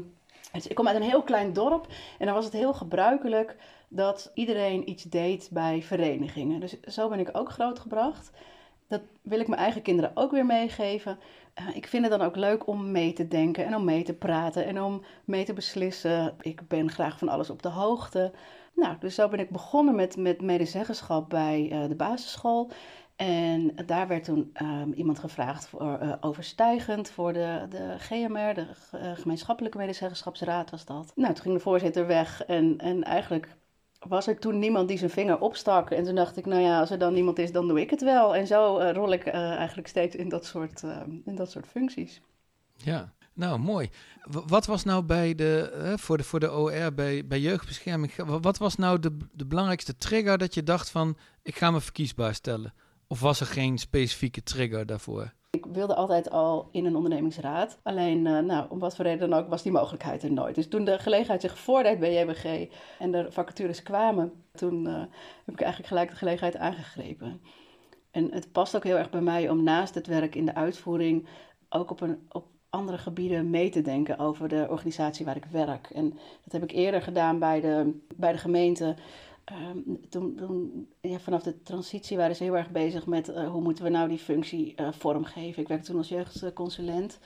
Dus 0.51 0.67
ik 0.67 0.75
kom 0.75 0.87
uit 0.87 0.95
een 0.95 1.01
heel 1.01 1.23
klein 1.23 1.53
dorp 1.53 1.87
en 2.19 2.25
dan 2.25 2.35
was 2.35 2.45
het 2.45 2.53
heel 2.53 2.73
gebruikelijk 2.73 3.55
dat 3.87 4.31
iedereen 4.33 4.89
iets 4.89 5.03
deed 5.03 5.49
bij 5.51 5.81
verenigingen. 5.81 6.59
Dus 6.59 6.79
zo 6.81 7.09
ben 7.09 7.19
ik 7.19 7.29
ook 7.31 7.51
grootgebracht. 7.51 8.31
Dat 8.87 9.01
wil 9.21 9.39
ik 9.39 9.47
mijn 9.47 9.61
eigen 9.61 9.81
kinderen 9.81 10.11
ook 10.13 10.31
weer 10.31 10.45
meegeven. 10.45 11.19
Uh, 11.59 11.75
ik 11.75 11.87
vind 11.87 12.03
het 12.07 12.19
dan 12.19 12.27
ook 12.27 12.35
leuk 12.35 12.67
om 12.67 12.91
mee 12.91 13.13
te 13.13 13.27
denken 13.27 13.65
en 13.65 13.75
om 13.75 13.83
mee 13.85 14.03
te 14.03 14.13
praten 14.13 14.65
en 14.65 14.81
om 14.81 15.03
mee 15.25 15.45
te 15.45 15.53
beslissen. 15.53 16.35
Ik 16.41 16.67
ben 16.67 16.91
graag 16.91 17.17
van 17.17 17.29
alles 17.29 17.49
op 17.49 17.61
de 17.61 17.69
hoogte. 17.69 18.31
Nou, 18.73 18.95
dus 18.99 19.15
zo 19.15 19.27
ben 19.27 19.39
ik 19.39 19.49
begonnen 19.49 19.95
met, 19.95 20.17
met 20.17 20.41
medezeggenschap 20.41 21.29
bij 21.29 21.69
uh, 21.71 21.87
de 21.87 21.95
basisschool. 21.95 22.71
En 23.15 23.75
daar 23.85 24.07
werd 24.07 24.23
toen 24.23 24.51
um, 24.61 24.93
iemand 24.93 25.19
gevraagd 25.19 25.67
voor 25.67 25.99
uh, 26.01 26.13
overstijgend 26.19 27.09
voor 27.09 27.33
de, 27.33 27.65
de 27.69 27.95
GMR, 27.97 28.53
de 28.53 28.67
gemeenschappelijke 29.15 29.77
medezeggenschapsraad 29.77 30.69
was 30.69 30.85
dat. 30.85 31.11
Nou, 31.15 31.33
toen 31.33 31.43
ging 31.43 31.55
de 31.55 31.61
voorzitter 31.61 32.07
weg 32.07 32.45
en, 32.45 32.77
en 32.77 33.03
eigenlijk 33.03 33.55
was 33.99 34.27
er 34.27 34.39
toen 34.39 34.59
niemand 34.59 34.87
die 34.87 34.97
zijn 34.97 35.09
vinger 35.09 35.39
opstak. 35.39 35.89
En 35.89 36.03
toen 36.03 36.15
dacht 36.15 36.37
ik, 36.37 36.45
nou 36.45 36.61
ja, 36.61 36.79
als 36.79 36.91
er 36.91 36.99
dan 36.99 37.13
niemand 37.13 37.39
is, 37.39 37.51
dan 37.51 37.67
doe 37.67 37.81
ik 37.81 37.89
het 37.89 38.01
wel. 38.01 38.35
En 38.35 38.47
zo 38.47 38.79
uh, 38.79 38.91
rol 38.91 39.13
ik 39.13 39.27
eigenlijk 39.27 39.87
steeds 39.87 40.15
in 40.15 40.29
dat 40.29 40.45
soort, 40.45 40.83
in 41.25 41.35
dat 41.35 41.51
soort 41.51 41.67
functies. 41.67 42.21
Ja, 42.75 43.13
nou, 43.37 43.59
mooi. 43.59 43.89
Wat 44.23 44.65
was 44.65 44.83
nou 44.83 45.03
bij 45.03 45.35
de, 45.35 45.73
uh, 45.75 45.93
voor 45.97 46.17
de, 46.17 46.23
voor 46.23 46.39
de 46.39 46.51
OR, 46.51 46.93
bij, 46.93 47.27
bij 47.27 47.39
jeugdbescherming, 47.39 48.15
wat 48.15 48.57
was 48.57 48.75
nou 48.75 48.99
de, 48.99 49.17
de 49.31 49.45
belangrijkste 49.45 49.97
trigger 49.97 50.37
dat 50.37 50.53
je 50.53 50.63
dacht 50.63 50.89
van, 50.89 51.17
ik 51.41 51.55
ga 51.55 51.71
me 51.71 51.81
verkiesbaar 51.81 52.35
stellen? 52.35 52.73
Of 53.07 53.19
was 53.19 53.39
er 53.39 53.45
geen 53.45 53.77
specifieke 53.77 54.43
trigger 54.43 54.85
daarvoor? 54.85 55.33
Ik 55.57 55.65
wilde 55.65 55.95
altijd 55.95 56.29
al 56.29 56.69
in 56.71 56.85
een 56.85 56.95
ondernemingsraad. 56.95 57.79
Alleen, 57.83 58.25
uh, 58.25 58.39
nou, 58.39 58.65
om 58.69 58.79
wat 58.79 58.95
voor 58.95 59.05
reden 59.05 59.29
dan 59.29 59.39
ook, 59.39 59.49
was 59.49 59.63
die 59.63 59.71
mogelijkheid 59.71 60.23
er 60.23 60.31
nooit. 60.31 60.55
Dus 60.55 60.67
toen 60.67 60.85
de 60.85 60.99
gelegenheid 60.99 61.41
zich 61.41 61.57
voordeed 61.57 61.99
bij 61.99 62.13
JBG 62.13 62.69
en 62.99 63.11
de 63.11 63.31
vacatures 63.31 63.83
kwamen, 63.83 64.43
toen 64.51 64.85
uh, 64.85 64.99
heb 65.45 65.53
ik 65.53 65.61
eigenlijk 65.61 65.87
gelijk 65.87 66.09
de 66.09 66.15
gelegenheid 66.15 66.57
aangegrepen. 66.57 67.41
En 68.11 68.31
het 68.31 68.51
past 68.51 68.75
ook 68.75 68.83
heel 68.83 68.97
erg 68.97 69.09
bij 69.09 69.21
mij 69.21 69.49
om 69.49 69.63
naast 69.63 69.95
het 69.95 70.07
werk 70.07 70.35
in 70.35 70.45
de 70.45 70.55
uitvoering 70.55 71.27
ook 71.69 71.91
op, 71.91 72.01
een, 72.01 72.27
op 72.31 72.45
andere 72.69 72.97
gebieden 72.97 73.49
mee 73.49 73.69
te 73.69 73.81
denken 73.81 74.19
over 74.19 74.47
de 74.47 74.67
organisatie 74.69 75.25
waar 75.25 75.35
ik 75.35 75.45
werk. 75.51 75.89
En 75.89 76.09
dat 76.43 76.51
heb 76.51 76.63
ik 76.63 76.71
eerder 76.71 77.01
gedaan 77.01 77.39
bij 77.39 77.61
de, 77.61 77.99
bij 78.15 78.31
de 78.31 78.37
gemeente. 78.37 78.95
Um, 79.51 80.09
toen, 80.09 80.35
toen 80.35 80.87
ja, 81.01 81.19
vanaf 81.19 81.43
de 81.43 81.63
transitie 81.63 82.17
waren 82.17 82.35
ze 82.35 82.43
heel 82.43 82.57
erg 82.57 82.71
bezig 82.71 83.05
met 83.05 83.29
uh, 83.29 83.49
hoe 83.49 83.61
moeten 83.61 83.83
we 83.83 83.89
nou 83.89 84.09
die 84.09 84.17
functie 84.17 84.73
uh, 84.75 84.91
vormgeven. 84.91 85.61
Ik 85.61 85.67
werkte 85.67 85.87
toen 85.87 85.97
als 85.97 86.09
jeugdconsulent. 86.09 87.19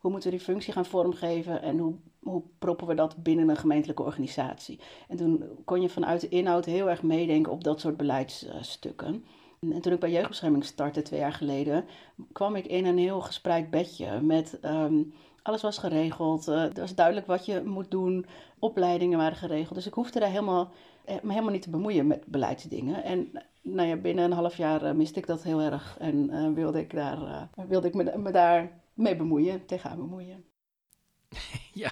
Hoe 0.00 0.10
moeten 0.10 0.30
we 0.30 0.36
die 0.36 0.46
functie 0.46 0.72
gaan 0.72 0.86
vormgeven 0.86 1.62
en 1.62 1.78
hoe, 1.78 1.94
hoe 2.22 2.42
proppen 2.58 2.86
we 2.86 2.94
dat 2.94 3.22
binnen 3.22 3.48
een 3.48 3.56
gemeentelijke 3.56 4.02
organisatie? 4.02 4.80
En 5.08 5.16
toen 5.16 5.44
kon 5.64 5.82
je 5.82 5.88
vanuit 5.88 6.20
de 6.20 6.28
inhoud 6.28 6.64
heel 6.64 6.90
erg 6.90 7.02
meedenken 7.02 7.52
op 7.52 7.64
dat 7.64 7.80
soort 7.80 7.96
beleidsstukken. 7.96 9.24
En 9.60 9.80
toen 9.80 9.92
ik 9.92 10.00
bij 10.00 10.10
jeugdbescherming 10.10 10.64
startte 10.64 11.02
twee 11.02 11.20
jaar 11.20 11.32
geleden, 11.32 11.84
kwam 12.32 12.56
ik 12.56 12.66
in 12.66 12.86
een 12.86 12.98
heel 12.98 13.20
gespreid 13.20 13.70
bedje 13.70 14.20
met 14.20 14.58
um, 14.64 15.12
alles 15.42 15.62
was 15.62 15.78
geregeld. 15.78 16.48
Uh, 16.48 16.62
er 16.62 16.80
was 16.80 16.94
duidelijk 16.94 17.26
wat 17.26 17.46
je 17.46 17.62
moet 17.64 17.90
doen. 17.90 18.26
Opleidingen 18.58 19.18
waren 19.18 19.36
geregeld. 19.36 19.74
Dus 19.74 19.86
ik 19.86 19.94
hoefde 19.94 20.20
daar 20.20 20.30
helemaal, 20.30 20.72
me 21.06 21.32
helemaal 21.32 21.52
niet 21.52 21.62
te 21.62 21.70
bemoeien 21.70 22.06
met 22.06 22.26
beleidsdingen. 22.26 23.04
En 23.04 23.30
nou 23.62 23.88
ja, 23.88 23.96
binnen 23.96 24.24
een 24.24 24.32
half 24.32 24.56
jaar 24.56 24.84
uh, 24.84 24.92
miste 24.92 25.18
ik 25.18 25.26
dat 25.26 25.42
heel 25.42 25.60
erg. 25.60 25.96
En 25.98 26.30
uh, 26.30 26.54
wilde 26.54 26.80
ik, 26.80 26.94
daar, 26.94 27.48
wilde 27.68 27.88
ik 27.88 27.94
me, 27.94 28.12
me 28.16 28.30
daar 28.30 28.70
mee 28.94 29.16
bemoeien, 29.16 29.66
tegenaan 29.66 29.98
bemoeien. 29.98 30.44
ja. 31.72 31.90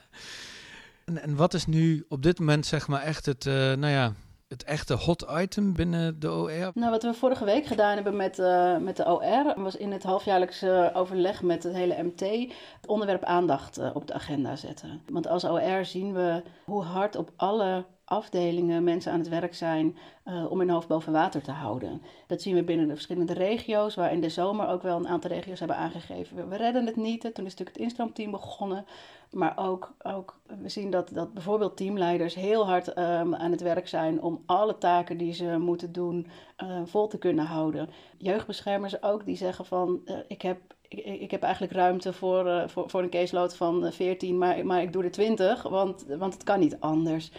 En, 1.05 1.23
en, 1.23 1.37
wat 1.37 1.55
is 1.55 1.67
nu 1.67 2.05
op 2.09 2.23
dit 2.23 2.39
moment 2.39 2.67
zeg 2.67 2.89
maar 2.89 3.03
echt 3.03 3.27
het, 3.27 3.45
nou 3.45 3.87
ja, 3.87 4.13
het 4.49 4.65
echte 4.65 4.95
hot 4.95 5.27
item 5.39 5.73
binnen 5.73 6.21
de 6.21 6.33
OR? 6.33 6.71
Nou, 6.75 6.91
wat 6.91 7.03
we 7.03 7.15
vorige 7.15 7.45
week 7.45 7.67
gedaan 7.67 7.95
hebben 7.95 8.17
met, 8.17 8.39
uh, 8.39 8.79
met 8.79 8.97
de 8.97 9.07
OR, 9.07 9.63
was 9.63 9.77
in 9.77 9.93
het 9.93 10.03
halfjaarlijkse 10.03 10.91
overleg 10.95 11.43
met 11.43 11.63
het 11.63 11.75
hele 11.75 12.03
MT 12.03 12.21
het 12.21 12.87
onderwerp 12.87 13.25
aandacht 13.25 13.79
uh, 13.79 13.91
op 13.95 14.07
de 14.07 14.13
agenda 14.13 14.57
zetten. 14.57 15.03
Want 15.09 15.27
als 15.27 15.45
OR 15.45 15.85
zien 15.85 16.13
we 16.13 16.43
hoe 16.65 16.83
hard 16.83 17.17
op 17.17 17.31
alle 17.37 17.85
afdelingen 18.05 18.85
mensen 18.85 19.13
aan 19.13 19.19
het 19.19 19.29
werk 19.29 19.55
zijn 19.55 19.97
uh, 20.25 20.51
om 20.51 20.59
hun 20.59 20.71
hoofd 20.71 20.89
boven 20.89 21.13
water 21.13 21.43
te 21.43 21.51
houden. 21.51 22.03
Dat 22.27 22.43
zien 22.43 22.55
we 22.55 22.63
binnen 22.63 22.87
de 22.87 22.95
verschillende 22.95 23.33
regio's, 23.33 23.95
waar 23.95 24.13
in 24.13 24.21
de 24.21 24.29
zomer 24.29 24.69
ook 24.69 24.83
wel 24.83 24.97
een 24.97 25.09
aantal 25.09 25.31
regio's 25.31 25.59
hebben 25.59 25.77
aangegeven. 25.77 26.49
We, 26.49 26.57
redden 26.57 26.87
het 26.87 26.97
niet. 26.97 27.21
Toen 27.21 27.31
is 27.45 27.51
natuurlijk 27.51 27.77
het 27.77 27.79
instroomteam 27.79 28.31
begonnen. 28.31 28.85
Maar 29.31 29.53
ook, 29.57 29.95
ook 30.03 30.41
we 30.61 30.69
zien 30.69 30.91
dat, 30.91 31.11
dat 31.13 31.35
bijvoorbeeld 31.35 31.77
teamleiders 31.77 32.35
heel 32.35 32.67
hard 32.67 32.89
um, 32.99 33.35
aan 33.35 33.51
het 33.51 33.61
werk 33.61 33.89
zijn 33.89 34.23
om 34.23 34.43
alle 34.47 34.79
taken 34.79 35.17
die 35.17 35.33
ze 35.33 35.59
moeten 35.59 35.93
doen 35.93 36.27
uh, 36.63 36.81
vol 36.85 37.07
te 37.07 37.19
kunnen 37.19 37.45
houden. 37.45 37.89
Jeugdbeschermers 38.19 39.03
ook, 39.03 39.25
die 39.25 39.37
zeggen 39.37 39.65
van 39.65 40.01
uh, 40.05 40.17
ik 40.29 40.43
heb 40.43 40.59
ik, 40.89 41.05
ik, 41.21 41.31
heb 41.31 41.43
eigenlijk 41.43 41.73
ruimte 41.73 42.13
voor, 42.13 42.71
voor, 42.71 42.91
voor 42.91 43.03
een 43.03 43.11
caseload 43.11 43.57
van 43.57 43.93
14, 43.93 44.39
maar, 44.39 44.67
maar 44.67 44.83
ik 44.83 44.93
doe 44.93 45.05
er 45.05 45.11
20, 45.11 45.63
want, 45.63 46.05
want 46.19 46.35
het 46.35 46.45
kan 46.45 46.61
niet 46.61 46.81
anders. 46.81 47.31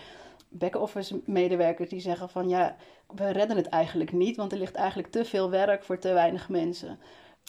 Back-office 0.57 1.21
medewerkers 1.25 1.89
die 1.89 1.99
zeggen 1.99 2.29
van 2.29 2.49
ja, 2.49 2.75
we 3.15 3.29
redden 3.29 3.57
het 3.57 3.69
eigenlijk 3.69 4.11
niet, 4.11 4.37
want 4.37 4.51
er 4.51 4.57
ligt 4.57 4.75
eigenlijk 4.75 5.11
te 5.11 5.25
veel 5.25 5.49
werk 5.49 5.83
voor 5.83 5.99
te 5.99 6.13
weinig 6.13 6.49
mensen. 6.49 6.99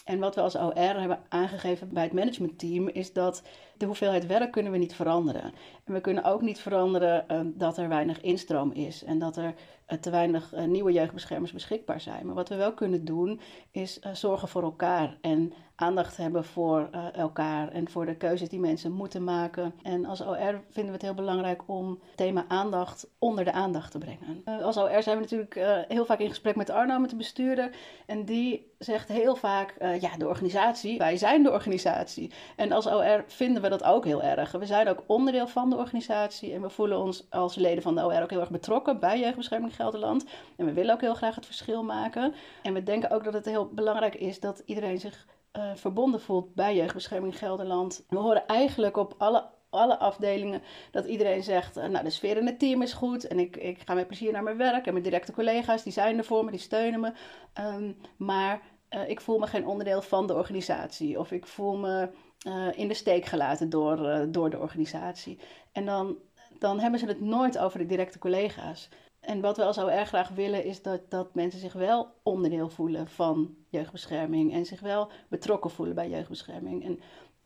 En 0.05 0.19
wat 0.19 0.35
we 0.35 0.41
als 0.41 0.55
OR 0.55 0.73
hebben 0.75 1.19
aangegeven 1.29 1.89
bij 1.93 2.03
het 2.03 2.13
managementteam 2.13 2.87
is 2.87 3.13
dat 3.13 3.43
de 3.77 3.85
hoeveelheid 3.85 4.25
werk 4.25 4.51
kunnen 4.51 4.71
we 4.71 4.77
niet 4.77 4.95
veranderen. 4.95 5.53
En 5.83 5.93
we 5.93 6.01
kunnen 6.01 6.23
ook 6.23 6.41
niet 6.41 6.59
veranderen 6.59 7.25
uh, 7.31 7.39
dat 7.43 7.77
er 7.77 7.89
weinig 7.89 8.21
instroom 8.21 8.71
is 8.71 9.03
en 9.03 9.19
dat 9.19 9.37
er 9.37 9.53
uh, 9.87 9.97
te 9.99 10.09
weinig 10.09 10.53
uh, 10.53 10.63
nieuwe 10.63 10.91
jeugdbeschermers 10.91 11.51
beschikbaar 11.51 12.01
zijn. 12.01 12.25
Maar 12.25 12.35
wat 12.35 12.49
we 12.49 12.55
wel 12.55 12.73
kunnen 12.73 13.05
doen 13.05 13.39
is 13.71 13.99
zorgen 14.13 14.47
voor 14.47 14.63
elkaar 14.63 15.17
en 15.21 15.53
aandacht 15.75 16.17
hebben 16.17 16.43
voor 16.45 16.89
elkaar 17.13 17.69
en 17.69 17.89
voor 17.89 18.05
de 18.05 18.15
keuzes 18.15 18.49
die 18.49 18.59
mensen 18.59 18.91
moeten 18.91 19.23
maken. 19.23 19.73
En 19.83 20.05
als 20.05 20.21
OR 20.21 20.61
vinden 20.69 20.85
we 20.85 20.91
het 20.91 21.01
heel 21.01 21.13
belangrijk 21.13 21.61
om 21.65 21.89
het 21.89 22.17
thema 22.17 22.45
aandacht 22.47 23.09
onder 23.19 23.45
de 23.45 23.51
aandacht 23.51 23.91
te 23.91 23.97
brengen. 23.97 24.63
als 24.63 24.77
OR 24.77 25.03
zijn 25.03 25.17
we 25.17 25.21
natuurlijk 25.21 25.85
heel 25.87 26.05
vaak 26.05 26.19
in 26.19 26.29
gesprek 26.29 26.55
met 26.55 26.69
Arno, 26.69 26.99
met 26.99 27.09
de 27.09 27.15
bestuurder. 27.15 27.69
En 28.05 28.25
die 28.25 28.71
zegt 28.77 29.07
heel 29.07 29.35
vaak, 29.35 29.75
ja, 29.99 30.17
de 30.17 30.27
organisatie, 30.27 30.97
wij 30.97 31.17
zijn 31.17 31.43
de 31.43 31.51
organisatie. 31.51 32.31
En 32.55 32.71
als 32.71 32.87
OR 32.87 33.23
vinden 33.27 33.61
we 33.61 33.66
dat 33.69 33.83
ook 33.83 34.05
heel 34.05 34.23
erg. 34.23 34.51
We 34.51 34.65
zijn 34.65 34.87
ook 34.87 35.03
onderdeel 35.07 35.47
van 35.47 35.69
de 35.69 35.75
organisatie 35.75 36.53
en 36.53 36.61
we 36.61 36.69
voelen 36.69 36.99
ons 36.99 37.27
als 37.29 37.55
leden 37.55 37.83
van 37.83 37.95
de 37.95 38.05
OR 38.05 38.21
ook 38.21 38.29
heel 38.29 38.39
erg 38.39 38.49
betrokken 38.49 38.99
bij 38.99 39.19
Jeugdbescherming 39.19 39.75
Gelderland. 39.75 40.25
En 40.55 40.65
we 40.65 40.73
willen 40.73 40.93
ook 40.93 41.01
heel 41.01 41.13
graag 41.13 41.35
het 41.35 41.45
verschil 41.45 41.83
maken. 41.83 42.33
En 42.63 42.73
we 42.73 42.83
denken 42.83 43.09
ook 43.09 43.23
dat 43.23 43.33
het 43.33 43.45
heel 43.45 43.69
belangrijk 43.73 44.15
is 44.15 44.39
dat 44.39 44.61
iedereen 44.65 44.99
zich 44.99 45.27
uh, 45.57 45.63
verbonden 45.75 46.21
voelt 46.21 46.55
bij 46.55 46.75
Jeugdbescherming 46.75 47.37
Gelderland. 47.37 48.05
We 48.09 48.17
horen 48.17 48.45
eigenlijk 48.45 48.97
op 48.97 49.15
alle 49.17 49.55
alle 49.69 49.97
afdelingen, 49.97 50.61
dat 50.91 51.05
iedereen 51.05 51.43
zegt, 51.43 51.77
uh, 51.77 51.85
nou 51.85 52.03
de 52.03 52.09
sfeer 52.09 52.37
in 52.37 52.45
het 52.45 52.59
team 52.59 52.81
is 52.81 52.93
goed 52.93 53.27
en 53.27 53.39
ik, 53.39 53.57
ik 53.57 53.81
ga 53.85 53.93
met 53.93 54.07
plezier 54.07 54.31
naar 54.31 54.43
mijn 54.43 54.57
werk 54.57 54.85
en 54.85 54.91
mijn 54.91 55.03
directe 55.03 55.31
collega's, 55.31 55.83
die 55.83 55.93
zijn 55.93 56.17
er 56.17 56.23
voor 56.23 56.45
me, 56.45 56.51
die 56.51 56.59
steunen 56.59 56.99
me. 56.99 57.11
Um, 57.59 57.97
maar 58.17 58.61
uh, 58.89 59.09
ik 59.09 59.21
voel 59.21 59.37
me 59.37 59.47
geen 59.47 59.67
onderdeel 59.67 60.01
van 60.01 60.27
de 60.27 60.33
organisatie 60.33 61.19
of 61.19 61.31
ik 61.31 61.45
voel 61.47 61.77
me 61.77 62.09
uh, 62.47 62.67
in 62.75 62.87
de 62.87 62.93
steek 62.93 63.25
gelaten 63.25 63.69
door, 63.69 63.99
uh, 63.99 64.21
door 64.27 64.49
de 64.49 64.59
organisatie. 64.59 65.39
En 65.71 65.85
dan, 65.85 66.17
dan 66.59 66.79
hebben 66.79 66.99
ze 66.99 67.05
het 67.05 67.21
nooit 67.21 67.57
over 67.57 67.79
de 67.79 67.85
directe 67.85 68.19
collega's. 68.19 68.89
En 69.19 69.41
wat 69.41 69.57
we 69.57 69.63
al 69.63 69.73
zo 69.73 69.87
erg 69.87 70.07
graag 70.07 70.29
willen 70.29 70.63
is 70.63 70.81
dat, 70.81 71.09
dat 71.09 71.35
mensen 71.35 71.59
zich 71.59 71.73
wel 71.73 72.13
onderdeel 72.23 72.69
voelen 72.69 73.07
van 73.07 73.55
jeugdbescherming 73.69 74.53
en 74.53 74.65
zich 74.65 74.79
wel 74.79 75.11
betrokken 75.29 75.69
voelen 75.69 75.95
bij 75.95 76.09
jeugdbescherming. 76.09 76.83
En 76.83 76.99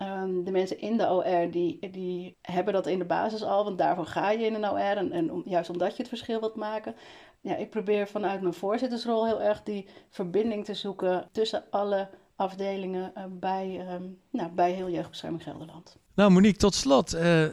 um, 0.07 0.43
de 0.43 0.51
mensen 0.51 0.79
in 0.79 0.97
de 0.97 1.09
OR 1.09 1.51
die, 1.51 1.89
die 1.91 2.37
hebben 2.41 2.73
dat 2.73 2.87
in 2.87 2.99
de 2.99 3.05
basis 3.05 3.43
al, 3.43 3.63
want 3.63 3.77
daarvoor 3.77 4.05
ga 4.05 4.31
je 4.31 4.45
in 4.45 4.53
een 4.53 4.69
OR 4.69 4.77
en, 4.77 5.11
en 5.11 5.41
juist 5.45 5.69
omdat 5.69 5.91
je 5.91 5.97
het 5.97 6.07
verschil 6.07 6.39
wilt 6.39 6.55
maken. 6.55 6.95
Ja, 7.41 7.55
ik 7.55 7.69
probeer 7.69 8.07
vanuit 8.07 8.41
mijn 8.41 8.53
voorzittersrol 8.53 9.25
heel 9.25 9.41
erg 9.41 9.63
die 9.63 9.87
verbinding 10.09 10.65
te 10.65 10.73
zoeken 10.73 11.29
tussen 11.31 11.63
alle 11.69 12.09
afdelingen 12.41 13.11
uh, 13.17 13.23
bij, 13.29 13.77
uh, 13.79 14.07
nou, 14.29 14.51
bij 14.51 14.71
heel 14.71 14.89
Jeugdbescherming 14.89 15.43
Gelderland. 15.43 15.97
Nou 16.15 16.31
Monique, 16.31 16.57
tot 16.57 16.75
slot. 16.75 17.13
Uh, 17.13 17.43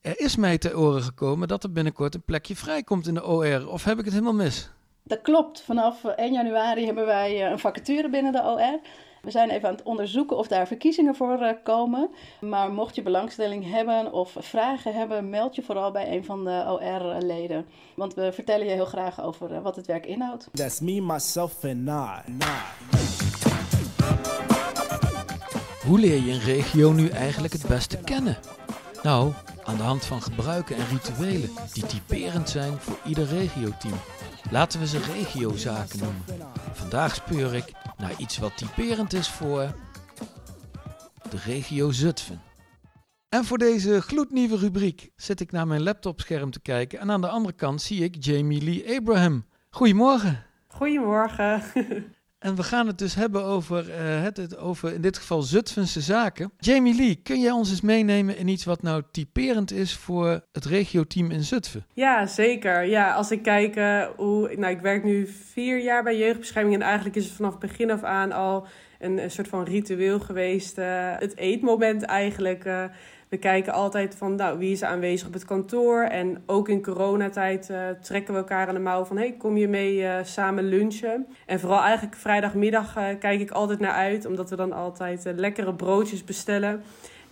er 0.00 0.20
is 0.20 0.36
mij 0.36 0.58
te 0.58 0.78
oren 0.78 1.02
gekomen 1.02 1.48
dat 1.48 1.64
er 1.64 1.72
binnenkort 1.72 2.14
een 2.14 2.22
plekje 2.22 2.56
vrijkomt 2.56 3.06
in 3.06 3.14
de 3.14 3.26
OR. 3.26 3.68
Of 3.68 3.84
heb 3.84 3.98
ik 3.98 4.04
het 4.04 4.12
helemaal 4.12 4.34
mis? 4.34 4.70
Dat 5.02 5.20
klopt. 5.22 5.60
Vanaf 5.60 6.04
1 6.04 6.32
januari 6.32 6.84
hebben 6.84 7.06
wij 7.06 7.50
een 7.50 7.58
vacature 7.58 8.10
binnen 8.10 8.32
de 8.32 8.42
OR. 8.42 8.80
We 9.22 9.30
zijn 9.30 9.50
even 9.50 9.68
aan 9.68 9.74
het 9.74 9.84
onderzoeken 9.84 10.36
of 10.36 10.48
daar 10.48 10.66
verkiezingen 10.66 11.14
voor 11.14 11.40
uh, 11.40 11.50
komen. 11.64 12.10
Maar 12.40 12.72
mocht 12.72 12.94
je 12.94 13.02
belangstelling 13.02 13.70
hebben 13.70 14.12
of 14.12 14.36
vragen 14.38 14.94
hebben, 14.94 15.28
meld 15.28 15.54
je 15.54 15.62
vooral 15.62 15.90
bij 15.90 16.16
een 16.16 16.24
van 16.24 16.44
de 16.44 16.64
OR-leden. 16.66 17.66
Want 17.96 18.14
we 18.14 18.32
vertellen 18.32 18.66
je 18.66 18.72
heel 18.72 18.84
graag 18.84 19.22
over 19.22 19.52
uh, 19.52 19.62
wat 19.62 19.76
het 19.76 19.86
werk 19.86 20.06
inhoudt. 20.06 20.48
That's 20.52 20.80
me, 20.80 21.00
myself 21.00 21.64
and 21.64 21.88
I. 21.88 23.17
Hoe 25.88 25.98
leer 25.98 26.22
je 26.22 26.32
een 26.32 26.40
regio 26.40 26.92
nu 26.92 27.08
eigenlijk 27.08 27.52
het 27.52 27.66
beste 27.66 27.98
kennen? 27.98 28.36
Nou, 29.02 29.32
aan 29.64 29.76
de 29.76 29.82
hand 29.82 30.04
van 30.04 30.22
gebruiken 30.22 30.76
en 30.76 30.86
rituelen 30.88 31.50
die 31.72 31.86
typerend 31.86 32.48
zijn 32.48 32.78
voor 32.78 32.98
ieder 33.04 33.26
regioteam. 33.26 33.94
Laten 34.50 34.80
we 34.80 34.86
ze 34.86 34.98
regiozaken 34.98 35.98
noemen. 35.98 36.50
Vandaag 36.72 37.14
speur 37.14 37.54
ik 37.54 37.72
naar 37.96 38.12
iets 38.18 38.38
wat 38.38 38.56
typerend 38.56 39.12
is 39.12 39.28
voor 39.28 39.74
de 41.30 41.38
regio 41.44 41.90
Zutphen. 41.90 42.40
En 43.28 43.44
voor 43.44 43.58
deze 43.58 44.00
gloednieuwe 44.00 44.56
rubriek 44.56 45.10
zit 45.16 45.40
ik 45.40 45.52
naar 45.52 45.66
mijn 45.66 45.82
laptopscherm 45.82 46.50
te 46.50 46.60
kijken 46.60 46.98
en 46.98 47.10
aan 47.10 47.20
de 47.20 47.28
andere 47.28 47.54
kant 47.54 47.82
zie 47.82 48.04
ik 48.04 48.24
Jamie 48.24 48.62
Lee 48.62 48.96
Abraham. 48.96 49.44
Goedemorgen. 49.70 50.44
Goedemorgen. 50.66 51.62
En 52.38 52.54
we 52.54 52.62
gaan 52.62 52.86
het 52.86 52.98
dus 52.98 53.14
hebben 53.14 53.44
over, 53.44 53.90
eh, 53.90 54.22
het, 54.22 54.56
over 54.56 54.94
in 54.94 55.00
dit 55.00 55.16
geval 55.16 55.42
Zutphense 55.42 56.00
zaken. 56.00 56.52
Jamie 56.58 56.94
Lee, 56.94 57.14
kun 57.22 57.40
jij 57.40 57.50
ons 57.50 57.70
eens 57.70 57.80
meenemen 57.80 58.36
in 58.36 58.48
iets 58.48 58.64
wat 58.64 58.82
nou 58.82 59.02
typerend 59.12 59.72
is 59.72 59.96
voor 59.96 60.40
het 60.52 60.64
regioteam 60.64 61.30
in 61.30 61.42
Zutphen? 61.42 61.86
Ja, 61.94 62.26
zeker. 62.26 62.84
Ja, 62.84 63.12
als 63.14 63.30
ik 63.30 63.42
kijk 63.42 63.76
eh, 63.76 64.06
hoe... 64.16 64.54
Nou, 64.56 64.72
ik 64.72 64.80
werk 64.80 65.04
nu 65.04 65.26
vier 65.26 65.82
jaar 65.82 66.02
bij 66.02 66.18
jeugdbescherming 66.18 66.74
en 66.74 66.82
eigenlijk 66.82 67.16
is 67.16 67.24
het 67.24 67.34
vanaf 67.34 67.58
begin 67.58 67.90
af 67.90 68.02
aan 68.02 68.32
al 68.32 68.66
een, 68.98 69.22
een 69.22 69.30
soort 69.30 69.48
van 69.48 69.64
ritueel 69.64 70.20
geweest. 70.20 70.78
eh, 70.78 71.12
het 71.18 71.36
eetmoment 71.36 72.02
eigenlijk. 72.02 72.64
We 73.28 73.36
kijken 73.36 73.72
altijd 73.72 74.14
van, 74.14 74.34
nou, 74.34 74.58
wie 74.58 74.72
is 74.72 74.82
aanwezig 74.82 75.26
op 75.26 75.32
het 75.32 75.44
kantoor? 75.44 76.02
En 76.02 76.42
ook 76.46 76.68
in 76.68 76.82
coronatijd 76.82 77.70
eh, 77.70 77.88
trekken 78.00 78.34
we 78.34 78.40
elkaar 78.40 78.68
aan 78.68 78.74
de 78.74 78.80
mouw 78.80 79.04
van, 79.04 79.16
hey, 79.16 79.32
kom 79.32 79.56
je 79.56 79.68
mee 79.68 80.06
eh, 80.06 80.24
samen 80.24 80.64
lunchen? 80.64 81.26
En 81.46 81.60
vooral 81.60 81.80
eigenlijk 81.82 82.16
vrijdagmiddag 82.16 82.96
eh, 82.96 83.04
kijk 83.18 83.40
ik 83.40 83.50
altijd 83.50 83.78
naar 83.78 83.92
uit, 83.92 84.26
omdat 84.26 84.50
we 84.50 84.56
dan 84.56 84.72
altijd 84.72 85.32
lekkere 85.36 85.74
broodjes 85.74 86.24
bestellen. 86.24 86.82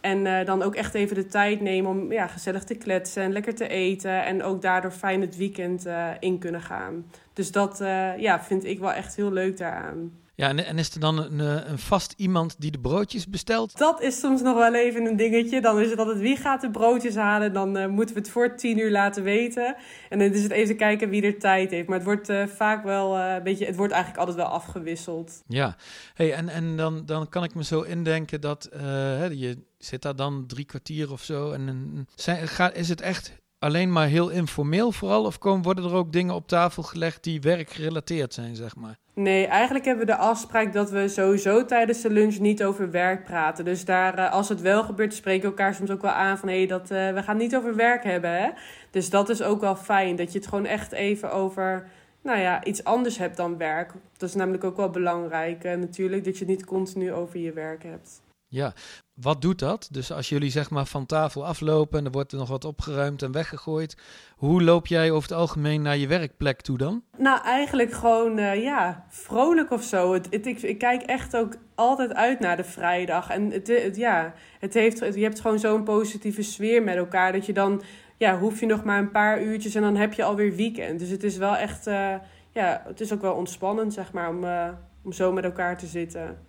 En 0.00 0.44
dan 0.44 0.62
ook 0.62 0.74
echt 0.74 0.94
even 0.94 1.16
de 1.16 1.26
tijd 1.26 1.60
nemen 1.60 1.90
om 1.90 2.12
ja, 2.12 2.26
gezellig 2.26 2.64
te 2.64 2.74
kletsen 2.74 3.22
en 3.22 3.32
lekker 3.32 3.54
te 3.54 3.68
eten. 3.68 4.24
En 4.24 4.42
ook 4.42 4.62
daardoor 4.62 4.90
fijn 4.90 5.20
het 5.20 5.36
weekend 5.36 5.86
in 6.20 6.38
kunnen 6.38 6.60
gaan. 6.60 7.06
Dus 7.32 7.52
dat 7.52 7.78
ja, 8.16 8.42
vind 8.42 8.64
ik 8.64 8.78
wel 8.78 8.92
echt 8.92 9.16
heel 9.16 9.32
leuk 9.32 9.56
daaraan. 9.56 10.12
Ja, 10.36 10.48
en, 10.48 10.64
en 10.64 10.78
is 10.78 10.94
er 10.94 11.00
dan 11.00 11.18
een, 11.18 11.40
eh, 11.40 11.70
een 11.70 11.78
vast 11.78 12.14
iemand 12.16 12.54
die 12.58 12.70
de 12.70 12.78
broodjes 12.78 13.28
bestelt? 13.28 13.78
Dat 13.78 14.00
is 14.00 14.18
soms 14.18 14.42
nog 14.42 14.56
wel 14.56 14.74
even 14.74 15.06
een 15.06 15.16
dingetje. 15.16 15.60
Dan 15.60 15.80
is 15.80 15.90
het 15.90 15.98
altijd 15.98 16.18
wie 16.18 16.36
gaat 16.36 16.60
de 16.60 16.70
broodjes 16.70 17.14
halen. 17.14 17.52
Dan 17.52 17.76
eh, 17.76 17.86
moeten 17.86 18.14
we 18.14 18.20
het 18.20 18.30
voor 18.30 18.56
tien 18.56 18.78
uur 18.78 18.90
laten 18.90 19.22
weten. 19.22 19.76
En 20.08 20.18
dan 20.18 20.32
is 20.32 20.42
het 20.42 20.52
even 20.52 20.76
kijken 20.76 21.08
wie 21.08 21.22
er 21.22 21.38
tijd 21.38 21.70
heeft. 21.70 21.88
Maar 21.88 21.96
het 21.96 22.06
wordt 22.06 22.28
eh, 22.28 22.46
vaak 22.46 22.84
wel 22.84 23.16
een 23.16 23.42
beetje... 23.42 23.66
Het 23.66 23.76
wordt 23.76 23.92
eigenlijk 23.92 24.26
altijd 24.26 24.46
wel 24.46 24.54
afgewisseld. 24.54 25.42
Ja, 25.46 25.76
hey, 26.14 26.32
en, 26.32 26.48
en 26.48 26.76
dan, 26.76 27.06
dan 27.06 27.28
kan 27.28 27.44
ik 27.44 27.54
me 27.54 27.64
zo 27.64 27.80
indenken 27.80 28.40
dat 28.40 28.68
hè, 28.76 29.24
je 29.24 29.58
zit 29.78 30.02
daar 30.02 30.16
dan 30.16 30.46
drie 30.46 30.64
kwartier 30.64 31.12
of 31.12 31.22
zo. 31.22 31.52
En, 31.52 31.68
en 31.68 32.08
zijn, 32.14 32.74
is 32.74 32.88
het 32.88 33.00
echt 33.00 33.32
alleen 33.66 33.92
maar 33.92 34.06
heel 34.06 34.28
informeel 34.28 34.92
vooral? 34.92 35.24
Of 35.24 35.38
komen, 35.38 35.62
worden 35.62 35.84
er 35.84 35.94
ook 35.94 36.12
dingen 36.12 36.34
op 36.34 36.48
tafel 36.48 36.82
gelegd 36.82 37.24
die 37.24 37.40
werkgerelateerd 37.40 38.34
zijn, 38.34 38.56
zeg 38.56 38.76
maar? 38.76 38.98
Nee, 39.14 39.46
eigenlijk 39.46 39.84
hebben 39.84 40.06
we 40.06 40.12
de 40.12 40.18
afspraak 40.18 40.72
dat 40.72 40.90
we 40.90 41.08
sowieso 41.08 41.64
tijdens 41.64 42.00
de 42.00 42.10
lunch 42.10 42.38
niet 42.38 42.64
over 42.64 42.90
werk 42.90 43.24
praten. 43.24 43.64
Dus 43.64 43.84
daar, 43.84 44.18
eh, 44.18 44.32
als 44.32 44.48
het 44.48 44.60
wel 44.60 44.84
gebeurt, 44.84 45.14
spreken 45.14 45.42
we 45.42 45.48
elkaar 45.48 45.74
soms 45.74 45.90
ook 45.90 46.02
wel 46.02 46.10
aan 46.10 46.38
van... 46.38 46.48
hé, 46.48 46.56
hey, 46.56 46.66
dat, 46.66 46.90
eh, 46.90 47.12
we 47.12 47.22
gaan 47.22 47.36
niet 47.36 47.56
over 47.56 47.74
werk 47.76 48.04
hebben, 48.04 48.30
hè. 48.30 48.50
Dus 48.90 49.10
dat 49.10 49.28
is 49.28 49.42
ook 49.42 49.60
wel 49.60 49.76
fijn, 49.76 50.16
dat 50.16 50.32
je 50.32 50.38
het 50.38 50.48
gewoon 50.48 50.66
echt 50.66 50.92
even 50.92 51.32
over... 51.32 51.88
nou 52.22 52.38
ja, 52.38 52.64
iets 52.64 52.84
anders 52.84 53.18
hebt 53.18 53.36
dan 53.36 53.56
werk. 53.56 53.92
Dat 54.16 54.28
is 54.28 54.34
namelijk 54.34 54.64
ook 54.64 54.76
wel 54.76 54.90
belangrijk 54.90 55.64
eh, 55.64 55.76
natuurlijk, 55.76 56.24
dat 56.24 56.38
je 56.38 56.44
het 56.44 56.48
niet 56.48 56.64
continu 56.64 57.12
over 57.12 57.38
je 57.38 57.52
werk 57.52 57.82
hebt. 57.82 58.20
Ja, 58.56 58.72
wat 59.14 59.42
doet 59.42 59.58
dat? 59.58 59.88
Dus 59.90 60.12
als 60.12 60.28
jullie 60.28 60.50
zeg 60.50 60.70
maar 60.70 60.86
van 60.86 61.06
tafel 61.06 61.46
aflopen 61.46 61.98
en 61.98 62.04
er 62.04 62.10
wordt 62.10 62.32
er 62.32 62.38
nog 62.38 62.48
wat 62.48 62.64
opgeruimd 62.64 63.22
en 63.22 63.32
weggegooid. 63.32 63.96
Hoe 64.36 64.62
loop 64.62 64.86
jij 64.86 65.10
over 65.10 65.28
het 65.28 65.38
algemeen 65.38 65.82
naar 65.82 65.96
je 65.96 66.06
werkplek 66.06 66.60
toe 66.60 66.78
dan? 66.78 67.02
Nou, 67.18 67.42
eigenlijk 67.42 67.92
gewoon, 67.92 68.38
eh, 68.38 68.62
ja, 68.62 69.06
vrolijk 69.08 69.70
of 69.70 69.82
zo. 69.82 70.12
Het, 70.12 70.46
ik, 70.46 70.78
kijk 70.78 71.02
echt 71.02 71.36
ook 71.36 71.56
altijd 71.74 72.14
uit 72.14 72.40
naar 72.40 72.56
de 72.56 72.64
vrijdag. 72.64 73.30
En 73.30 73.50
het, 73.50 73.96
ja, 73.96 74.34
het 74.58 74.74
heeft, 74.74 74.98
je 74.98 75.22
hebt 75.22 75.40
gewoon 75.40 75.58
zo'n 75.58 75.84
positieve 75.84 76.42
sfeer 76.42 76.82
met 76.82 76.96
elkaar. 76.96 77.32
Dat 77.32 77.46
je 77.46 77.52
dan, 77.52 77.82
ja, 78.16 78.38
hoef 78.38 78.60
je 78.60 78.66
nog 78.66 78.84
maar 78.84 78.98
een 78.98 79.10
paar 79.10 79.42
uurtjes 79.42 79.74
en 79.74 79.82
dan 79.82 79.96
heb 79.96 80.12
je 80.12 80.24
alweer 80.24 80.54
weekend. 80.54 80.98
Dus 80.98 81.10
het 81.10 81.22
is 81.22 81.36
wel 81.36 81.56
echt, 81.56 81.86
eh, 81.86 82.14
ja, 82.52 82.82
het 82.86 83.00
is 83.00 83.12
ook 83.12 83.20
wel 83.20 83.34
ontspannend, 83.34 83.94
zeg 83.94 84.12
maar, 84.12 84.28
om, 84.28 84.44
eh, 84.44 84.68
om 85.02 85.12
zo 85.12 85.32
met 85.32 85.44
elkaar 85.44 85.78
te 85.78 85.86
zitten. 85.86 86.45